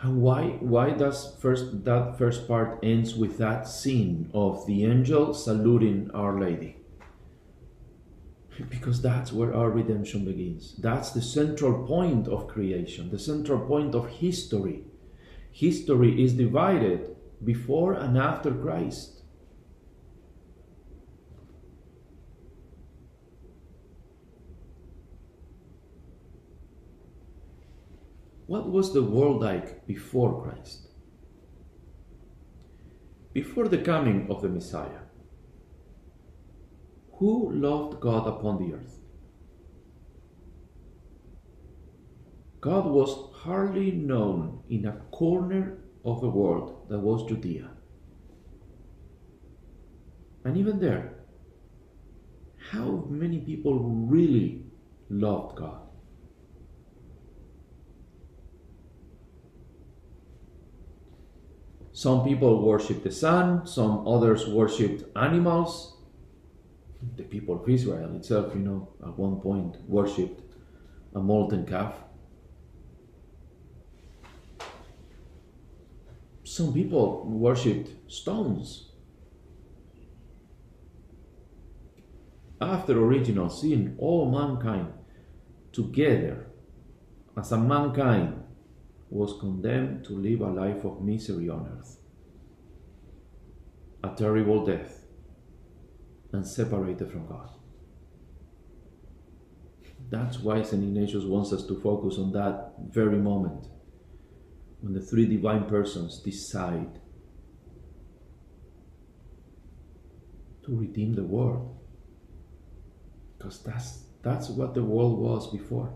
And 0.01 0.21
why 0.21 0.57
why 0.61 0.91
does 0.91 1.35
first 1.41 1.83
that 1.83 2.17
first 2.17 2.47
part 2.47 2.79
ends 2.81 3.15
with 3.15 3.37
that 3.37 3.67
scene 3.67 4.29
of 4.33 4.65
the 4.65 4.85
angel 4.85 5.33
saluting 5.33 6.09
Our 6.13 6.39
Lady? 6.39 6.77
Because 8.69 9.01
that's 9.01 9.31
where 9.33 9.53
our 9.53 9.69
redemption 9.69 10.25
begins. 10.25 10.75
That's 10.77 11.11
the 11.11 11.21
central 11.21 11.85
point 11.85 12.27
of 12.27 12.47
creation, 12.47 13.09
the 13.09 13.19
central 13.19 13.59
point 13.59 13.95
of 13.95 14.07
history. 14.07 14.83
History 15.51 16.23
is 16.23 16.33
divided 16.33 17.15
before 17.43 17.93
and 17.93 18.17
after 18.17 18.51
Christ. 18.51 19.18
What 28.49 28.71
was 28.71 28.93
the 28.93 29.03
world 29.03 29.43
like 29.43 29.85
before 29.85 30.41
Christ? 30.41 30.87
Before 33.31 33.67
the 33.67 33.77
coming 33.77 34.25
of 34.31 34.41
the 34.41 34.49
Messiah, 34.49 35.03
who 37.19 37.51
loved 37.51 37.99
God 37.99 38.25
upon 38.27 38.57
the 38.57 38.73
earth? 38.73 38.97
God 42.59 42.87
was 42.87 43.29
hardly 43.35 43.91
known 43.91 44.63
in 44.67 44.87
a 44.87 44.99
corner 45.11 45.77
of 46.03 46.19
the 46.19 46.29
world 46.29 46.87
that 46.89 46.97
was 46.97 47.29
Judea. 47.29 47.69
And 50.43 50.57
even 50.57 50.79
there, 50.79 51.19
how 52.71 53.05
many 53.07 53.37
people 53.41 53.77
really 53.77 54.63
loved 55.07 55.55
God? 55.55 55.88
Some 61.99 62.23
people 62.23 62.61
worshipped 62.65 63.03
the 63.03 63.11
sun, 63.11 63.67
some 63.67 64.07
others 64.07 64.47
worshipped 64.47 65.03
animals. 65.17 65.97
The 67.17 67.23
people 67.23 67.61
of 67.61 67.67
Israel 67.67 68.15
itself, 68.15 68.53
you 68.55 68.61
know, 68.61 68.87
at 69.05 69.19
one 69.19 69.41
point 69.41 69.75
worshipped 69.85 70.41
a 71.13 71.19
molten 71.19 71.65
calf. 71.65 71.95
Some 76.45 76.71
people 76.71 77.25
worshipped 77.27 78.09
stones. 78.09 78.93
After 82.61 82.97
original 82.97 83.49
sin, 83.49 83.97
all 83.97 84.31
mankind 84.31 84.93
together 85.73 86.47
as 87.35 87.51
a 87.51 87.57
mankind 87.57 88.38
was 89.09 89.39
condemned 89.39 90.05
to 90.05 90.13
live 90.13 90.41
a 90.41 90.47
life 90.47 90.85
of 90.85 91.01
misery 91.01 91.49
on 91.49 91.67
earth. 91.79 91.97
A 94.03 94.15
terrible 94.15 94.65
death 94.65 95.05
and 96.31 96.45
separated 96.45 97.11
from 97.11 97.27
God. 97.27 97.49
That's 100.09 100.39
why 100.39 100.61
St. 100.63 100.81
Ignatius 100.81 101.23
wants 101.23 101.53
us 101.53 101.65
to 101.67 101.79
focus 101.79 102.17
on 102.17 102.31
that 102.33 102.73
very 102.87 103.17
moment 103.17 103.67
when 104.81 104.93
the 104.93 105.01
three 105.01 105.25
divine 105.25 105.65
persons 105.65 106.19
decide 106.19 106.99
to 110.65 110.75
redeem 110.75 111.13
the 111.13 111.23
world. 111.23 111.77
Because 113.37 113.61
that's, 113.63 114.03
that's 114.21 114.49
what 114.49 114.73
the 114.73 114.83
world 114.83 115.19
was 115.19 115.51
before. 115.51 115.93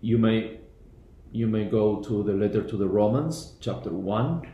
You 0.00 0.18
may 0.18 0.60
you 1.32 1.46
may 1.46 1.64
go 1.64 2.02
to 2.02 2.22
the 2.24 2.32
letter 2.32 2.62
to 2.62 2.76
the 2.76 2.88
Romans, 2.88 3.56
chapter 3.60 3.90
1, 3.90 4.48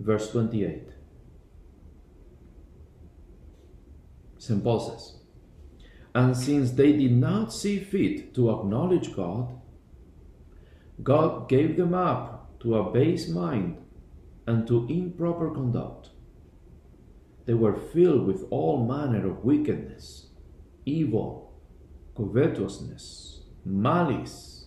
verse 0.00 0.32
28. 0.32 0.88
St. 4.36 4.64
Paul 4.64 4.80
says, 4.80 5.20
And 6.12 6.36
since 6.36 6.72
they 6.72 6.92
did 6.92 7.12
not 7.12 7.52
see 7.52 7.78
fit 7.78 8.34
to 8.34 8.50
acknowledge 8.50 9.14
God, 9.14 9.60
God 11.02 11.48
gave 11.48 11.76
them 11.76 11.94
up 11.94 12.60
to 12.60 12.76
a 12.76 12.90
base 12.90 13.28
mind 13.28 13.78
and 14.46 14.66
to 14.66 14.88
improper 14.88 15.50
conduct. 15.50 16.10
They 17.46 17.54
were 17.54 17.76
filled 17.76 18.26
with 18.26 18.44
all 18.50 18.84
manner 18.84 19.28
of 19.28 19.44
wickedness, 19.44 20.30
evil, 20.84 21.52
covetousness, 22.16 23.33
malice, 23.64 24.66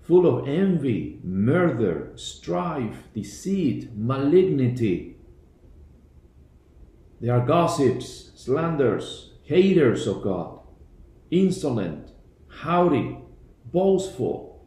full 0.00 0.26
of 0.26 0.48
envy, 0.48 1.20
murder, 1.22 2.12
strife, 2.16 3.08
deceit, 3.14 3.90
malignity. 3.96 5.16
They 7.20 7.28
are 7.28 7.46
gossips, 7.46 8.32
slanders, 8.34 9.32
haters 9.44 10.06
of 10.06 10.22
God, 10.22 10.60
insolent, 11.30 12.10
haughty, 12.48 13.18
boastful, 13.72 14.66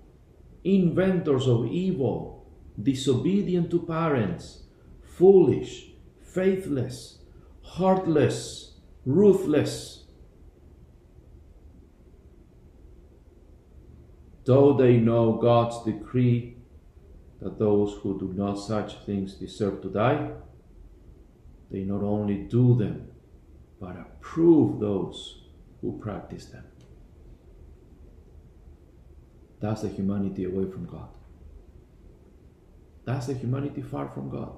inventors 0.63 1.47
of 1.47 1.67
evil, 1.67 2.47
disobedient 2.81 3.69
to 3.71 3.81
parents, 3.81 4.63
foolish, 5.03 5.91
faithless, 6.21 7.19
heartless, 7.61 8.75
ruthless 9.05 10.04
though 14.45 14.73
they 14.73 14.97
know 14.97 15.33
God's 15.33 15.83
decree 15.83 16.57
that 17.41 17.59
those 17.59 17.93
who 18.01 18.17
do 18.19 18.33
not 18.33 18.55
such 18.55 18.95
things 19.05 19.33
deserve 19.33 19.81
to 19.81 19.89
die, 19.89 20.31
they 21.71 21.83
not 21.83 22.03
only 22.03 22.35
do 22.35 22.75
them, 22.75 23.07
but 23.79 23.95
approve 23.97 24.79
those 24.79 25.43
who 25.81 25.99
practice 25.99 26.45
them. 26.45 26.63
That's 29.59 29.81
the 29.81 29.89
humanity 29.89 30.45
away 30.45 30.69
from 30.69 30.85
God. 30.85 31.09
That's 33.03 33.27
the 33.27 33.33
humanity 33.33 33.81
far 33.81 34.09
from 34.09 34.29
God. 34.29 34.53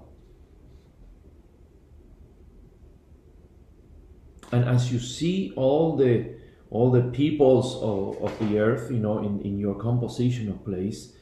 And 4.51 4.63
as 4.63 4.91
you 4.91 4.99
see 4.99 5.53
all 5.55 5.97
the 5.97 6.36
all 6.69 6.91
the 6.91 7.03
peoples 7.03 7.75
of, 7.75 8.21
of 8.21 8.39
the 8.39 8.59
earth, 8.59 8.91
you 8.91 8.99
know, 8.99 9.19
in, 9.19 9.41
in 9.41 9.57
your 9.57 9.75
composition 9.75 10.49
of 10.49 10.65
place, 10.65 11.13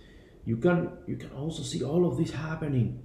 you 0.44 0.58
can 0.58 0.92
you 1.08 1.18
can 1.18 1.32
also 1.32 1.64
see 1.64 1.84
all 1.84 2.08
of 2.08 2.18
this 2.18 2.32
happening. 2.32 3.02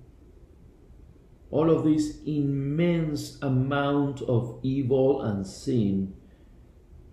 All 1.50 1.68
of 1.68 1.84
this 1.84 2.18
immense 2.26 3.38
amount 3.42 4.22
of 4.22 4.60
evil 4.62 5.22
and 5.22 5.44
sin 5.44 6.14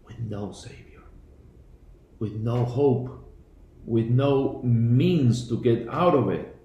with 0.06 0.20
no 0.20 0.52
savior, 0.52 1.04
with 2.20 2.34
no 2.34 2.64
hope, 2.64 3.34
with 3.84 4.06
no 4.06 4.62
means 4.64 5.50
to 5.50 5.60
get 5.62 5.90
out 5.90 6.14
of 6.14 6.30
it. 6.30 6.56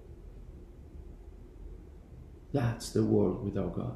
That's 2.53 2.91
the 2.91 3.03
world 3.03 3.43
without 3.43 3.73
God. 3.75 3.95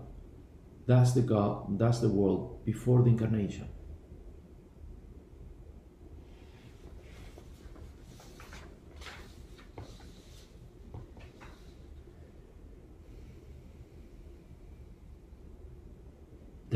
That's 0.88 1.13
the 1.13 1.21
God, 1.21 1.77
that's 1.77 1.99
the 1.99 2.10
world 2.10 2.65
before 2.65 3.03
the 3.03 3.10
incarnation. 3.10 3.67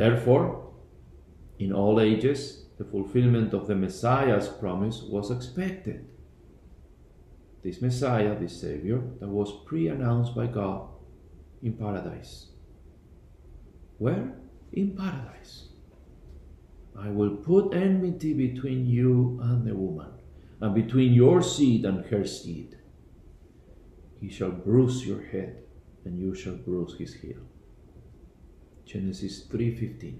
Therefore, 0.01 0.73
in 1.59 1.71
all 1.71 2.01
ages, 2.01 2.63
the 2.79 2.85
fulfillment 2.85 3.53
of 3.53 3.67
the 3.67 3.75
Messiah's 3.75 4.47
promise 4.47 5.03
was 5.03 5.29
expected. 5.29 6.07
This 7.63 7.83
Messiah, 7.83 8.33
this 8.33 8.59
Savior, 8.59 8.99
that 9.19 9.27
was 9.27 9.63
pre 9.63 9.89
announced 9.89 10.33
by 10.33 10.47
God 10.47 10.87
in 11.61 11.73
paradise. 11.73 12.47
Where? 13.99 14.33
In 14.73 14.97
paradise. 14.97 15.67
I 16.97 17.09
will 17.09 17.35
put 17.35 17.75
enmity 17.75 18.33
between 18.33 18.87
you 18.87 19.39
and 19.43 19.67
the 19.67 19.75
woman, 19.75 20.13
and 20.61 20.73
between 20.73 21.13
your 21.13 21.43
seed 21.43 21.85
and 21.85 22.03
her 22.05 22.25
seed. 22.25 22.75
He 24.19 24.29
shall 24.31 24.49
bruise 24.49 25.05
your 25.05 25.21
head, 25.21 25.61
and 26.05 26.19
you 26.19 26.33
shall 26.33 26.55
bruise 26.55 26.95
his 26.97 27.13
heel. 27.13 27.50
Genesis 28.91 29.47
3:15. 29.47 30.17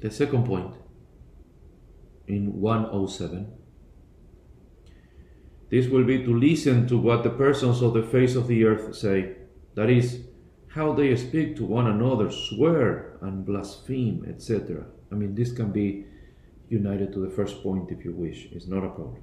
The 0.00 0.10
second 0.10 0.46
point 0.46 0.74
in 2.26 2.58
107 2.60 3.52
This 5.68 5.88
will 5.88 6.04
be 6.04 6.24
to 6.24 6.38
listen 6.38 6.86
to 6.88 6.96
what 6.96 7.22
the 7.22 7.30
persons 7.30 7.82
of 7.82 7.92
the 7.92 8.02
face 8.02 8.34
of 8.34 8.48
the 8.48 8.64
earth 8.64 8.94
say, 8.96 9.36
that 9.74 9.90
is, 9.90 10.24
how 10.74 10.92
they 10.92 11.14
speak 11.14 11.54
to 11.54 11.64
one 11.64 11.86
another, 11.86 12.28
swear 12.32 13.16
and 13.20 13.46
blaspheme, 13.46 14.26
etc. 14.28 14.84
I 15.12 15.14
mean, 15.14 15.36
this 15.36 15.52
can 15.52 15.70
be 15.70 16.04
united 16.68 17.12
to 17.12 17.20
the 17.20 17.30
first 17.30 17.62
point 17.62 17.92
if 17.92 18.04
you 18.04 18.12
wish, 18.12 18.48
it's 18.50 18.66
not 18.66 18.82
a 18.82 18.88
problem. 18.88 19.22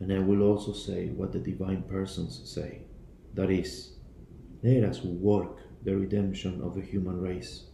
And 0.00 0.12
I 0.12 0.18
will 0.18 0.42
also 0.42 0.74
say 0.74 1.08
what 1.08 1.32
the 1.32 1.38
divine 1.38 1.82
persons 1.84 2.42
say, 2.44 2.82
that 3.32 3.50
is, 3.50 3.92
let 4.62 4.84
us 4.84 5.00
work 5.02 5.56
the 5.82 5.96
redemption 5.96 6.60
of 6.62 6.74
the 6.74 6.82
human 6.82 7.18
race. 7.18 7.64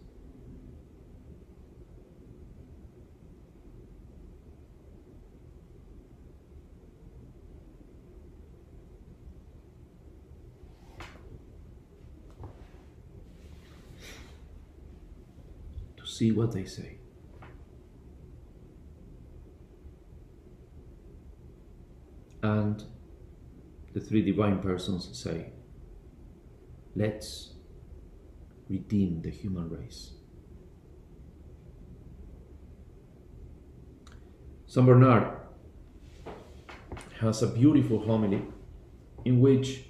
See 16.18 16.32
what 16.32 16.50
they 16.52 16.64
say. 16.64 16.98
And 22.42 22.82
the 23.94 24.00
three 24.00 24.22
divine 24.22 24.58
persons 24.58 25.08
say, 25.12 25.52
Let's 26.96 27.52
redeem 28.68 29.22
the 29.22 29.30
human 29.30 29.70
race. 29.70 30.12
St. 34.66 34.84
Bernard 34.84 35.36
has 37.20 37.42
a 37.42 37.46
beautiful 37.46 38.00
homily 38.00 38.42
in 39.24 39.40
which 39.40 39.84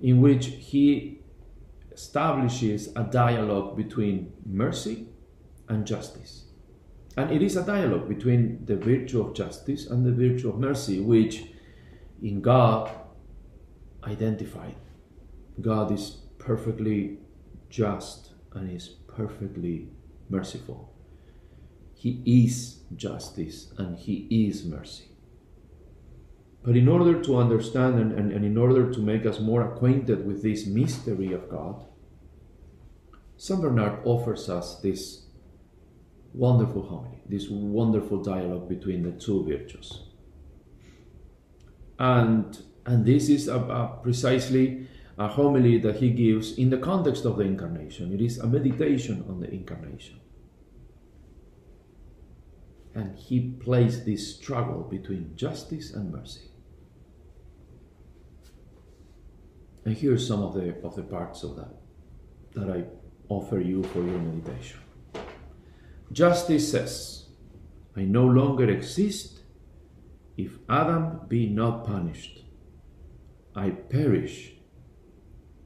in 0.00 0.20
which 0.20 0.46
he 0.46 1.19
establishes 2.00 2.88
a 2.96 3.04
dialogue 3.04 3.76
between 3.76 4.32
mercy 4.46 5.06
and 5.68 5.86
justice. 5.86 6.44
And 7.16 7.30
it 7.30 7.42
is 7.42 7.56
a 7.56 7.62
dialogue 7.62 8.08
between 8.08 8.64
the 8.64 8.76
virtue 8.76 9.20
of 9.20 9.34
justice 9.34 9.86
and 9.86 10.06
the 10.06 10.12
virtue 10.12 10.48
of 10.48 10.58
mercy, 10.58 11.00
which 11.00 11.44
in 12.22 12.40
God 12.40 12.90
identified. 14.04 14.76
God 15.60 15.92
is 15.92 16.04
perfectly 16.38 17.18
just 17.68 18.30
and 18.54 18.74
is 18.74 18.88
perfectly 18.88 19.88
merciful. 20.30 20.94
He 21.94 22.22
is 22.24 22.84
justice 22.96 23.72
and 23.76 23.98
He 23.98 24.26
is 24.48 24.64
mercy. 24.64 25.10
But 26.62 26.76
in 26.76 26.88
order 26.88 27.22
to 27.22 27.36
understand 27.36 27.98
and, 27.98 28.12
and, 28.12 28.32
and, 28.32 28.44
in 28.44 28.56
order 28.58 28.92
to 28.92 29.00
make 29.00 29.24
us 29.24 29.40
more 29.40 29.62
acquainted 29.62 30.26
with 30.26 30.42
this 30.42 30.66
mystery 30.66 31.32
of 31.32 31.48
God, 31.48 31.86
St. 33.40 33.58
Bernard 33.58 34.00
offers 34.04 34.50
us 34.50 34.80
this 34.82 35.22
wonderful 36.34 36.82
homily, 36.82 37.22
this 37.26 37.48
wonderful 37.48 38.22
dialogue 38.22 38.68
between 38.68 39.02
the 39.02 39.12
two 39.12 39.46
virtues. 39.46 40.02
And, 41.98 42.62
and 42.84 43.06
this 43.06 43.30
is 43.30 43.48
a, 43.48 43.56
a 43.56 43.98
precisely 44.02 44.86
a 45.16 45.26
homily 45.26 45.78
that 45.78 45.96
he 45.96 46.10
gives 46.10 46.58
in 46.58 46.68
the 46.68 46.76
context 46.76 47.24
of 47.24 47.38
the 47.38 47.44
incarnation. 47.44 48.12
It 48.12 48.20
is 48.20 48.36
a 48.36 48.46
meditation 48.46 49.24
on 49.26 49.40
the 49.40 49.50
incarnation. 49.50 50.20
And 52.94 53.16
he 53.16 53.52
plays 53.52 54.04
this 54.04 54.36
struggle 54.36 54.82
between 54.82 55.34
justice 55.34 55.94
and 55.94 56.12
mercy. 56.12 56.50
And 59.86 59.96
here 59.96 60.12
are 60.12 60.18
some 60.18 60.42
of 60.42 60.52
the 60.52 60.76
of 60.84 60.94
the 60.94 61.04
parts 61.04 61.42
of 61.42 61.56
that 61.56 61.74
that 62.54 62.68
I 62.68 62.84
offer 63.30 63.60
you 63.60 63.82
for 63.84 64.00
your 64.04 64.18
meditation. 64.18 64.80
Justice 66.12 66.70
says, 66.70 67.28
I 67.96 68.02
no 68.02 68.26
longer 68.26 68.68
exist 68.68 69.40
if 70.36 70.58
Adam 70.68 71.20
be 71.28 71.48
not 71.48 71.86
punished. 71.86 72.44
I 73.54 73.70
perish 73.70 74.52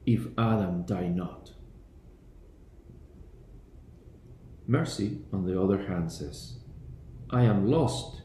if 0.07 0.27
Adam 0.39 0.85
die 0.85 1.09
not. 1.09 1.53
Mercy, 4.67 5.23
on 5.33 5.45
the 5.45 5.61
other 5.61 5.87
hand, 5.87 6.13
says, 6.13 6.59
I 7.31 7.43
am 7.43 7.71
lost 7.71 8.23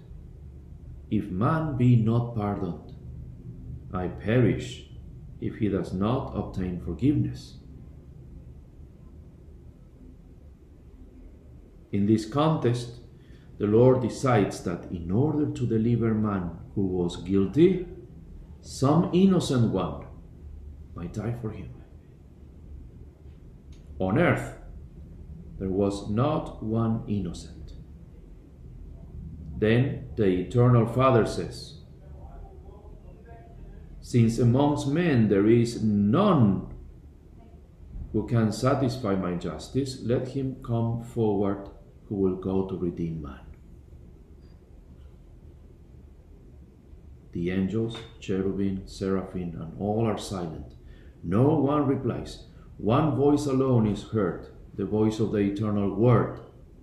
if 1.09 1.29
man 1.29 1.77
be 1.77 1.95
not 1.95 2.35
pardoned. 2.35 2.93
I 3.93 4.07
perish 4.07 4.89
if 5.41 5.55
he 5.55 5.69
does 5.69 5.93
not 5.93 6.33
obtain 6.35 6.81
forgiveness. 6.81 7.58
In 11.91 12.05
this 12.05 12.25
contest, 12.25 12.99
the 13.57 13.67
Lord 13.67 14.01
decides 14.01 14.63
that 14.63 14.91
in 14.91 15.11
order 15.11 15.51
to 15.51 15.65
deliver 15.65 16.13
man 16.13 16.51
who 16.75 16.85
was 16.85 17.17
guilty, 17.17 17.87
some 18.61 19.09
innocent 19.13 19.71
one 19.71 20.05
might 20.95 21.13
die 21.13 21.35
for 21.41 21.51
him. 21.51 21.73
On 23.99 24.17
earth, 24.17 24.57
there 25.57 25.69
was 25.69 26.09
not 26.09 26.63
one 26.63 27.03
innocent. 27.07 27.73
Then 29.57 30.09
the 30.15 30.27
Eternal 30.27 30.85
Father 30.85 31.25
says, 31.25 31.81
Since 33.99 34.39
amongst 34.39 34.87
men 34.87 35.27
there 35.27 35.47
is 35.47 35.83
none 35.83 36.73
who 38.13 38.25
can 38.25 38.53
satisfy 38.53 39.15
my 39.15 39.35
justice, 39.35 39.99
let 40.01 40.29
him 40.29 40.55
come 40.63 41.03
forward 41.03 41.69
who 42.09 42.15
will 42.15 42.35
go 42.35 42.67
to 42.67 42.75
redeem 42.75 43.21
man. 43.21 43.39
The 47.31 47.51
angels, 47.51 47.95
cherubim, 48.19 48.87
seraphim, 48.87 49.55
and 49.61 49.79
all 49.79 50.07
are 50.07 50.17
silent. 50.17 50.73
No 51.23 51.55
one 51.55 51.85
replies. 51.85 52.45
One 52.77 53.15
voice 53.15 53.45
alone 53.45 53.85
is 53.87 54.03
heard, 54.03 54.47
the 54.73 54.85
voice 54.85 55.19
of 55.19 55.31
the 55.31 55.39
eternal 55.39 55.93
Word, 55.93 56.39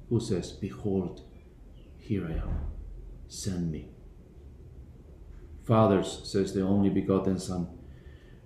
who 0.09 0.21
says, 0.21 0.53
Behold, 0.53 1.23
here 1.99 2.27
I 2.29 2.35
am, 2.35 2.61
send 3.27 3.73
me. 3.73 3.89
Fathers, 5.65 6.21
says 6.25 6.55
the 6.55 6.62
only 6.62 6.91
begotten 6.91 7.39
Son, 7.41 7.67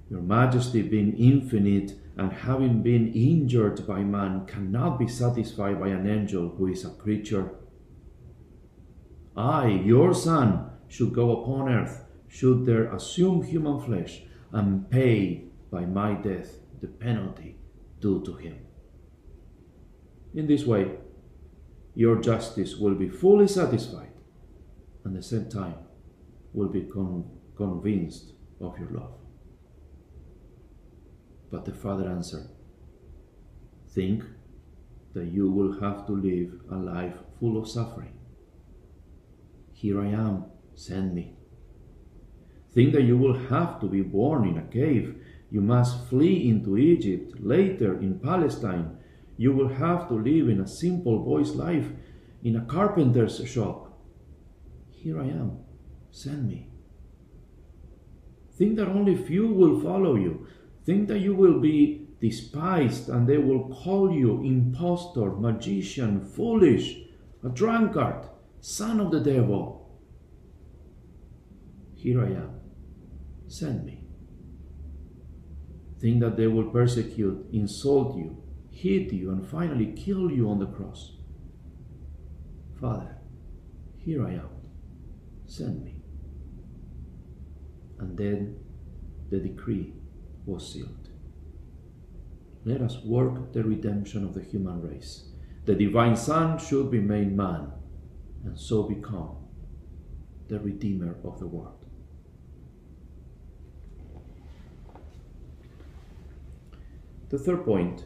your 0.09 0.23
majesty 0.23 0.81
being 0.81 1.15
infinite 1.19 1.93
and 2.17 2.33
having 2.33 2.83
been 2.83 3.13
injured 3.13 3.87
by 3.87 4.01
man 4.01 4.47
cannot 4.47 4.99
be 4.99 5.07
satisfied 5.07 5.81
by 5.81 5.89
an 5.89 6.09
angel 6.09 6.51
who 6.51 6.67
is 6.67 6.85
a 6.85 6.91
creature. 6.91 7.51
I, 9.37 9.69
your 9.69 10.13
son, 10.13 10.71
should 10.89 11.13
go 11.15 11.43
upon 11.43 11.69
earth, 11.69 12.05
should 12.29 12.67
there 12.67 12.93
assume 12.93 13.43
human 13.43 13.81
flesh, 13.81 14.23
and 14.53 14.91
pay 14.91 15.45
by 15.71 15.87
my 15.87 16.15
death 16.15 16.59
the 16.81 16.89
penalty 16.89 17.57
due 18.01 18.23
to 18.25 18.35
him. 18.35 18.59
In 20.35 20.47
this 20.47 20.65
way, 20.65 20.97
your 21.95 22.21
justice 22.21 22.77
will 22.77 22.95
be 22.95 23.09
fully 23.09 23.49
satisfied, 23.49 24.13
and 25.05 25.17
at 25.17 25.23
the 25.23 25.29
same 25.29 25.49
time 25.49 25.75
will 26.53 26.69
be 26.69 26.83
con- 26.83 27.31
convinced 27.57 28.33
of 28.61 28.79
your 28.79 28.91
love. 28.91 29.20
But 31.51 31.65
the 31.65 31.73
father 31.73 32.09
answered, 32.09 32.49
Think 33.89 34.25
that 35.15 35.27
you 35.27 35.51
will 35.51 35.81
have 35.81 36.07
to 36.07 36.13
live 36.13 36.61
a 36.71 36.77
life 36.77 37.17
full 37.39 37.59
of 37.59 37.69
suffering. 37.69 38.15
Here 39.73 40.01
I 40.01 40.09
am, 40.09 40.45
send 40.75 41.15
me. 41.15 41.35
Think 42.73 42.93
that 42.93 43.03
you 43.03 43.17
will 43.17 43.37
have 43.49 43.81
to 43.81 43.87
be 43.87 44.03
born 44.03 44.47
in 44.47 44.59
a 44.59 44.63
cave. 44.63 45.17
You 45.51 45.61
must 45.61 46.07
flee 46.09 46.49
into 46.49 46.79
Egypt. 46.79 47.41
Later, 47.41 47.99
in 47.99 48.21
Palestine, 48.21 48.99
you 49.37 49.53
will 49.53 49.69
have 49.69 50.07
to 50.09 50.15
live 50.15 50.49
in 50.49 50.61
a 50.61 50.69
simple 50.69 51.19
boy's 51.19 51.57
life 51.57 51.89
in 52.45 52.57
a 52.57 52.65
carpenter's 52.65 53.45
shop. 53.49 53.99
Here 54.91 55.21
I 55.21 55.25
am, 55.25 55.59
send 56.11 56.47
me. 56.47 56.69
Think 58.57 58.77
that 58.77 58.89
only 58.89 59.17
few 59.17 59.49
will 59.49 59.81
follow 59.81 60.15
you, 60.15 60.47
Think 60.85 61.09
that 61.09 61.21
you 61.21 61.35
will 61.35 61.61
be 61.61 62.09
despised 62.21 63.09
and 63.09 63.27
they 63.27 63.39
will 63.39 63.69
call 63.69 64.13
you 64.13 64.43
impostor, 64.43 65.31
magician, 65.31 66.21
foolish, 66.21 66.99
a 67.45 67.49
drunkard, 67.49 68.29
son 68.61 69.01
of 69.01 69.11
the 69.11 69.21
devil. 69.21 69.99
Here 71.95 72.23
I 72.23 72.29
am. 72.29 72.61
Send 73.47 73.85
me. 73.85 74.05
Think 76.01 76.21
that 76.21 76.37
they 76.37 76.47
will 76.47 76.71
persecute, 76.71 77.47
insult 77.53 78.17
you, 78.17 78.43
hit 78.71 79.13
you, 79.13 79.31
and 79.31 79.47
finally 79.47 79.93
kill 79.93 80.31
you 80.31 80.49
on 80.49 80.59
the 80.59 80.67
cross. 80.67 81.13
Father, 82.81 83.21
Here 83.99 84.27
I 84.27 84.33
am, 84.33 84.49
send 85.47 85.85
me. 85.85 85.97
And 87.99 88.17
then 88.17 88.57
the 89.31 89.39
decree 89.39 89.93
was 90.47 90.73
sealed. 90.73 91.09
Let 92.65 92.83
us 92.83 92.99
work 93.05 93.53
the 93.53 93.65
redemption 93.65 94.25
of 94.25 94.35
the 94.35 94.43
human 94.43 94.83
race. 94.83 95.29
The 95.65 95.75
divine 95.75 96.17
Son 96.17 96.59
should 96.59 96.91
be 96.91 97.01
made 97.01 97.37
man 97.37 97.73
and 98.45 98.59
so 98.59 98.83
become 98.83 99.37
the 100.49 100.59
Redeemer 100.59 101.17
of 101.25 101.39
the 101.39 101.47
world. 101.47 101.85
The 107.29 107.39
third 107.39 107.65
point 107.65 108.05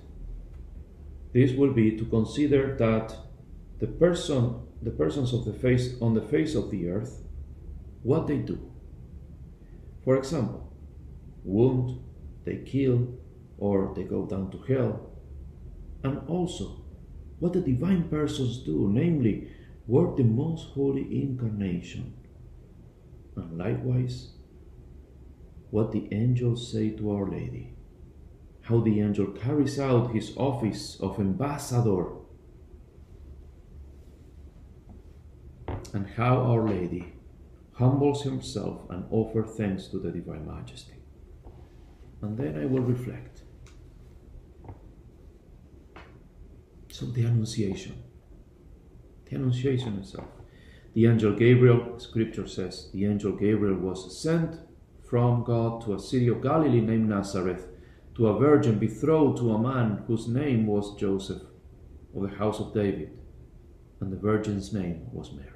this 1.32 1.52
will 1.52 1.72
be 1.72 1.96
to 1.96 2.04
consider 2.04 2.76
that 2.76 3.16
the 3.80 3.88
person 3.88 4.60
the 4.80 4.90
persons 4.90 5.32
of 5.32 5.44
the 5.44 5.52
face 5.52 6.00
on 6.00 6.14
the 6.14 6.20
face 6.20 6.54
of 6.54 6.70
the 6.70 6.88
earth 6.88 7.22
what 8.02 8.26
they 8.26 8.36
do 8.36 8.70
for 10.04 10.16
example 10.16 10.72
wound 11.42 12.03
they 12.44 12.56
kill 12.56 13.08
or 13.58 13.92
they 13.94 14.04
go 14.04 14.26
down 14.26 14.50
to 14.50 14.58
hell. 14.72 15.10
And 16.02 16.20
also 16.28 16.84
what 17.38 17.52
the 17.52 17.60
divine 17.60 18.08
persons 18.08 18.58
do 18.58 18.88
namely 18.92 19.50
work 19.86 20.16
the 20.16 20.24
most 20.24 20.68
holy 20.68 21.22
incarnation. 21.22 22.14
And 23.36 23.58
likewise 23.58 24.30
what 25.70 25.92
the 25.92 26.08
angels 26.12 26.70
say 26.70 26.90
to 26.90 27.10
our 27.10 27.28
lady. 27.30 27.74
How 28.62 28.80
the 28.80 29.00
angel 29.00 29.26
carries 29.26 29.78
out 29.78 30.14
his 30.14 30.34
office 30.36 30.96
of 31.00 31.18
ambassador, 31.20 32.06
and 35.92 36.08
how 36.16 36.38
Our 36.38 36.68
Lady 36.68 37.14
humbles 37.74 38.22
himself 38.22 38.82
and 38.90 39.04
offers 39.10 39.56
thanks 39.56 39.86
to 39.88 39.98
the 39.98 40.10
Divine 40.10 40.46
Majesty. 40.46 41.03
And 42.24 42.38
then 42.38 42.58
I 42.58 42.64
will 42.64 42.80
reflect. 42.80 43.42
So, 46.90 47.04
the 47.04 47.24
Annunciation. 47.24 48.02
The 49.26 49.36
Annunciation 49.36 49.98
itself. 49.98 50.28
The 50.94 51.04
angel 51.06 51.34
Gabriel, 51.34 51.98
scripture 51.98 52.46
says, 52.46 52.88
the 52.94 53.04
angel 53.04 53.32
Gabriel 53.32 53.76
was 53.76 54.18
sent 54.18 54.58
from 55.06 55.44
God 55.44 55.84
to 55.84 55.92
a 55.92 55.98
city 55.98 56.28
of 56.28 56.42
Galilee 56.42 56.80
named 56.80 57.10
Nazareth 57.10 57.66
to 58.16 58.28
a 58.28 58.38
virgin 58.38 58.78
betrothed 58.78 59.38
to 59.38 59.52
a 59.52 59.58
man 59.58 60.04
whose 60.06 60.26
name 60.26 60.66
was 60.66 60.98
Joseph 60.98 61.42
of 62.16 62.22
the 62.22 62.36
house 62.38 62.58
of 62.58 62.72
David, 62.72 63.18
and 64.00 64.10
the 64.10 64.16
virgin's 64.16 64.72
name 64.72 65.08
was 65.12 65.30
Mary. 65.32 65.53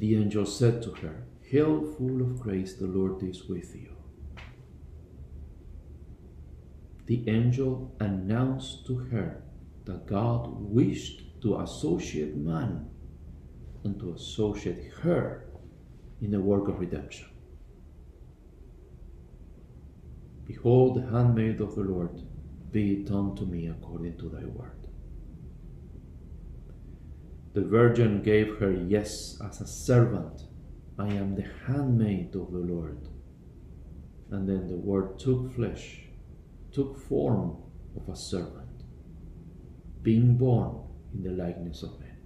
The 0.00 0.16
angel 0.16 0.46
said 0.46 0.82
to 0.84 0.92
her, 0.92 1.26
Hail, 1.42 1.82
full 1.82 2.22
of 2.22 2.40
grace, 2.40 2.72
the 2.72 2.86
Lord 2.86 3.22
is 3.22 3.44
with 3.44 3.76
you. 3.76 3.94
The 7.04 7.28
angel 7.28 7.94
announced 8.00 8.86
to 8.86 8.96
her 8.96 9.42
that 9.84 10.06
God 10.06 10.54
wished 10.58 11.42
to 11.42 11.60
associate 11.60 12.34
man 12.34 12.88
and 13.84 14.00
to 14.00 14.14
associate 14.14 14.90
her 15.02 15.50
in 16.22 16.30
the 16.30 16.40
work 16.40 16.68
of 16.68 16.80
redemption. 16.80 17.28
Behold, 20.46 20.96
the 20.96 21.10
handmaid 21.10 21.60
of 21.60 21.74
the 21.74 21.82
Lord, 21.82 22.22
be 22.70 22.92
it 22.92 23.06
done 23.06 23.36
to 23.36 23.44
me 23.44 23.66
according 23.66 24.16
to 24.16 24.30
thy 24.30 24.46
word. 24.46 24.79
The 27.52 27.62
virgin 27.62 28.22
gave 28.22 28.58
her 28.58 28.70
yes 28.72 29.38
as 29.44 29.60
a 29.60 29.66
servant. 29.66 30.42
I 30.98 31.08
am 31.08 31.34
the 31.34 31.48
handmaid 31.66 32.34
of 32.36 32.52
the 32.52 32.58
Lord. 32.58 33.08
And 34.30 34.48
then 34.48 34.68
the 34.68 34.76
word 34.76 35.18
took 35.18 35.54
flesh, 35.54 36.02
took 36.72 36.96
form 36.96 37.56
of 37.96 38.08
a 38.08 38.16
servant 38.16 38.70
being 40.02 40.36
born 40.36 40.80
in 41.12 41.22
the 41.22 41.30
likeness 41.30 41.82
of 41.82 41.98
men. 42.00 42.16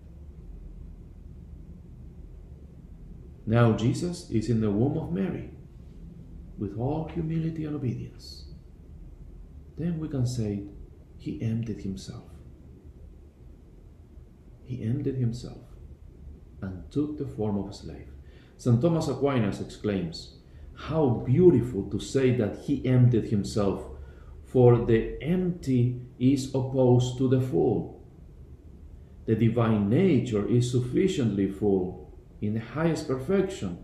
Now 3.46 3.72
Jesus 3.72 4.30
is 4.30 4.48
in 4.48 4.60
the 4.60 4.70
womb 4.70 4.96
of 4.96 5.12
Mary 5.12 5.50
with 6.56 6.78
all 6.78 7.08
humility 7.08 7.64
and 7.64 7.74
obedience. 7.74 8.52
Then 9.76 9.98
we 9.98 10.08
can 10.08 10.26
say 10.26 10.64
he 11.18 11.42
emptied 11.42 11.80
himself. 11.80 12.34
He 14.64 14.83
emptied 14.83 15.16
himself 15.16 15.66
and 16.61 16.90
took 16.90 17.18
the 17.18 17.27
form 17.27 17.59
of 17.59 17.68
a 17.68 17.72
slave. 17.72 18.09
St. 18.57 18.81
Thomas 18.81 19.09
Aquinas 19.09 19.61
exclaims, 19.61 20.38
How 20.74 21.22
beautiful 21.27 21.90
to 21.90 22.00
say 22.00 22.35
that 22.37 22.61
he 22.64 22.87
emptied 22.87 23.29
himself 23.29 23.85
for 24.55 24.87
the 24.87 25.20
empty 25.20 26.00
is 26.18 26.55
opposed 26.55 27.18
to 27.18 27.29
the 27.29 27.40
full. 27.40 28.07
The 29.27 29.35
divine 29.35 29.90
nature 29.90 30.46
is 30.48 30.70
sufficiently 30.70 31.50
full 31.50 32.16
in 32.40 32.55
the 32.55 32.61
highest 32.61 33.09
perfection, 33.09 33.79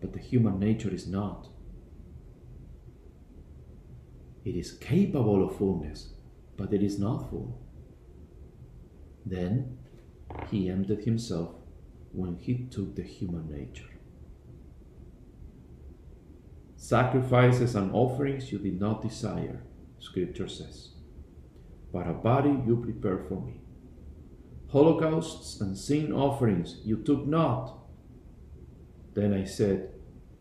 but 0.00 0.12
the 0.12 0.20
human 0.20 0.60
nature 0.60 0.92
is 0.94 1.08
not. 1.08 1.48
It 4.44 4.54
is 4.54 4.72
capable 4.72 5.44
of 5.44 5.56
fullness, 5.56 6.12
but 6.56 6.72
it 6.72 6.82
is 6.82 6.98
not 6.98 7.30
full. 7.30 7.60
Then 9.26 9.78
he 10.50 10.68
emptied 10.68 11.04
himself 11.04 11.54
when 12.12 12.36
he 12.36 12.66
took 12.70 12.94
the 12.94 13.02
human 13.02 13.50
nature. 13.50 13.90
Sacrifices 16.76 17.74
and 17.74 17.92
offerings 17.92 18.52
you 18.52 18.58
did 18.58 18.78
not 18.78 19.02
desire 19.02 19.62
Scripture 19.98 20.48
says. 20.48 20.90
But 21.92 22.06
a 22.06 22.12
body 22.12 22.50
you 22.66 22.76
prepared 22.76 23.26
for 23.28 23.40
me. 23.40 23.60
Holocausts 24.68 25.60
and 25.60 25.78
sin 25.78 26.12
offerings 26.12 26.80
you 26.84 26.98
took 26.98 27.26
not. 27.26 27.78
Then 29.14 29.32
I 29.32 29.44
said, 29.44 29.94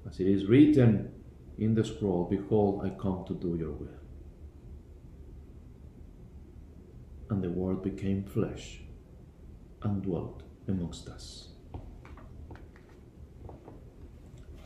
As 0.07 0.19
it 0.19 0.27
is 0.27 0.47
written 0.47 1.13
in 1.57 1.75
the 1.75 1.85
scroll, 1.85 2.27
Behold, 2.29 2.85
I 2.85 2.89
come 2.89 3.23
to 3.27 3.33
do 3.35 3.55
your 3.55 3.71
will. 3.71 3.99
And 7.29 7.43
the 7.43 7.51
Word 7.51 7.83
became 7.83 8.23
flesh 8.23 8.82
and 9.83 10.01
dwelt 10.01 10.43
amongst 10.67 11.07
us. 11.09 11.49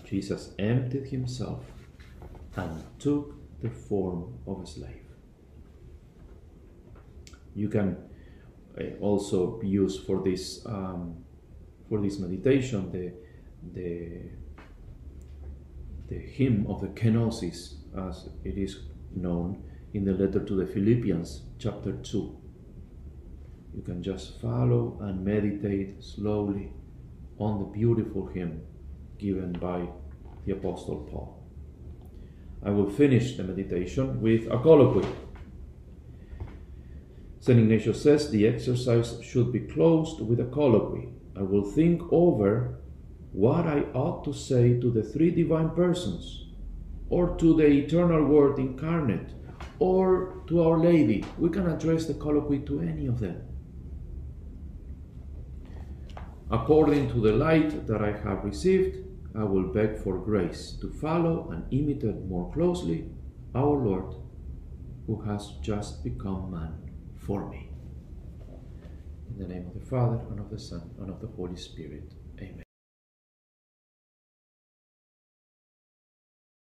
Jesus 0.06 0.54
emptied 0.58 1.08
himself 1.08 1.66
and 2.56 2.84
took 3.00 3.36
the 3.62 3.70
form 3.70 4.40
of 4.48 4.62
a 4.62 4.66
slave. 4.66 5.04
You 7.56 7.70
can 7.70 7.98
uh, 8.80 8.84
also 9.02 9.60
use 9.62 10.00
for 10.00 10.24
this 10.24 10.66
um, 10.66 11.24
for 11.90 12.00
this 12.00 12.20
meditation 12.20 12.92
the 12.92 13.12
the 13.74 14.22
the 16.08 16.20
hymn 16.20 16.66
of 16.70 16.82
the 16.82 16.88
kenosis 16.88 17.74
as 17.98 18.30
it 18.44 18.58
is 18.58 18.80
known 19.16 19.64
in 19.94 20.06
the 20.06 20.14
letter 20.14 20.44
to 20.44 20.56
the 20.56 20.66
Philippians 20.66 21.42
chapter 21.60 21.94
2 21.94 22.47
you 23.78 23.84
can 23.84 24.02
just 24.02 24.42
follow 24.42 24.98
and 25.02 25.24
meditate 25.24 26.04
slowly 26.04 26.74
on 27.38 27.60
the 27.60 27.66
beautiful 27.66 28.26
hymn 28.26 28.62
given 29.20 29.54
by 29.54 29.88
the 30.46 30.54
apostle 30.54 31.08
Paul 31.12 31.38
I 32.66 32.72
will 32.72 32.90
finish 32.90 33.38
the 33.38 33.44
meditation 33.44 34.20
with 34.20 34.48
a 34.48 34.58
colloquy. 34.58 35.08
St. 37.40 37.60
Ignatius 37.60 38.02
says 38.02 38.32
the 38.32 38.48
exercise 38.48 39.20
should 39.22 39.54
be 39.54 39.60
closed 39.60 40.22
with 40.22 40.40
a 40.40 40.46
colloquy. 40.46 41.10
I 41.38 41.44
will 41.44 41.64
think 41.64 42.02
over 42.12 42.80
what 43.32 43.68
I 43.68 43.82
ought 43.94 44.24
to 44.26 44.34
say 44.34 44.80
to 44.80 44.90
the 44.90 45.04
three 45.04 45.30
divine 45.30 45.70
persons, 45.70 46.46
or 47.10 47.38
to 47.38 47.56
the 47.56 47.68
eternal 47.68 48.24
Word 48.26 48.58
incarnate, 48.58 49.30
or 49.78 50.42
to 50.48 50.64
Our 50.64 50.80
Lady. 50.80 51.24
We 51.38 51.50
can 51.50 51.70
address 51.70 52.06
the 52.06 52.16
colloquy 52.16 52.60
to 52.66 52.82
any 52.82 53.06
of 53.06 53.20
them. 53.20 53.40
According 56.50 57.10
to 57.10 57.20
the 57.20 57.34
light 57.34 57.86
that 57.88 58.02
I 58.02 58.12
have 58.12 58.46
received, 58.46 59.04
I 59.36 59.44
will 59.44 59.74
beg 59.74 59.98
for 59.98 60.18
grace 60.18 60.78
to 60.80 60.90
follow 60.90 61.50
and 61.52 61.66
imitate 61.72 62.24
more 62.26 62.52
closely 62.54 63.10
our 63.54 63.78
Lord, 63.78 64.16
who 65.06 65.22
has 65.22 65.52
just 65.62 66.04
become 66.06 66.52
man 66.52 66.74
for 67.18 67.50
me. 67.50 67.70
In 69.30 69.40
the 69.40 69.48
name 69.48 69.68
of 69.68 69.74
the 69.74 69.86
Father, 69.86 70.22
and 70.30 70.40
of 70.40 70.50
the 70.50 70.60
Son, 70.60 70.90
and 71.00 71.10
of 71.10 71.20
the 71.20 71.28
Holy 71.28 71.58
Spirit. 71.58 72.14
Amen. 72.40 72.67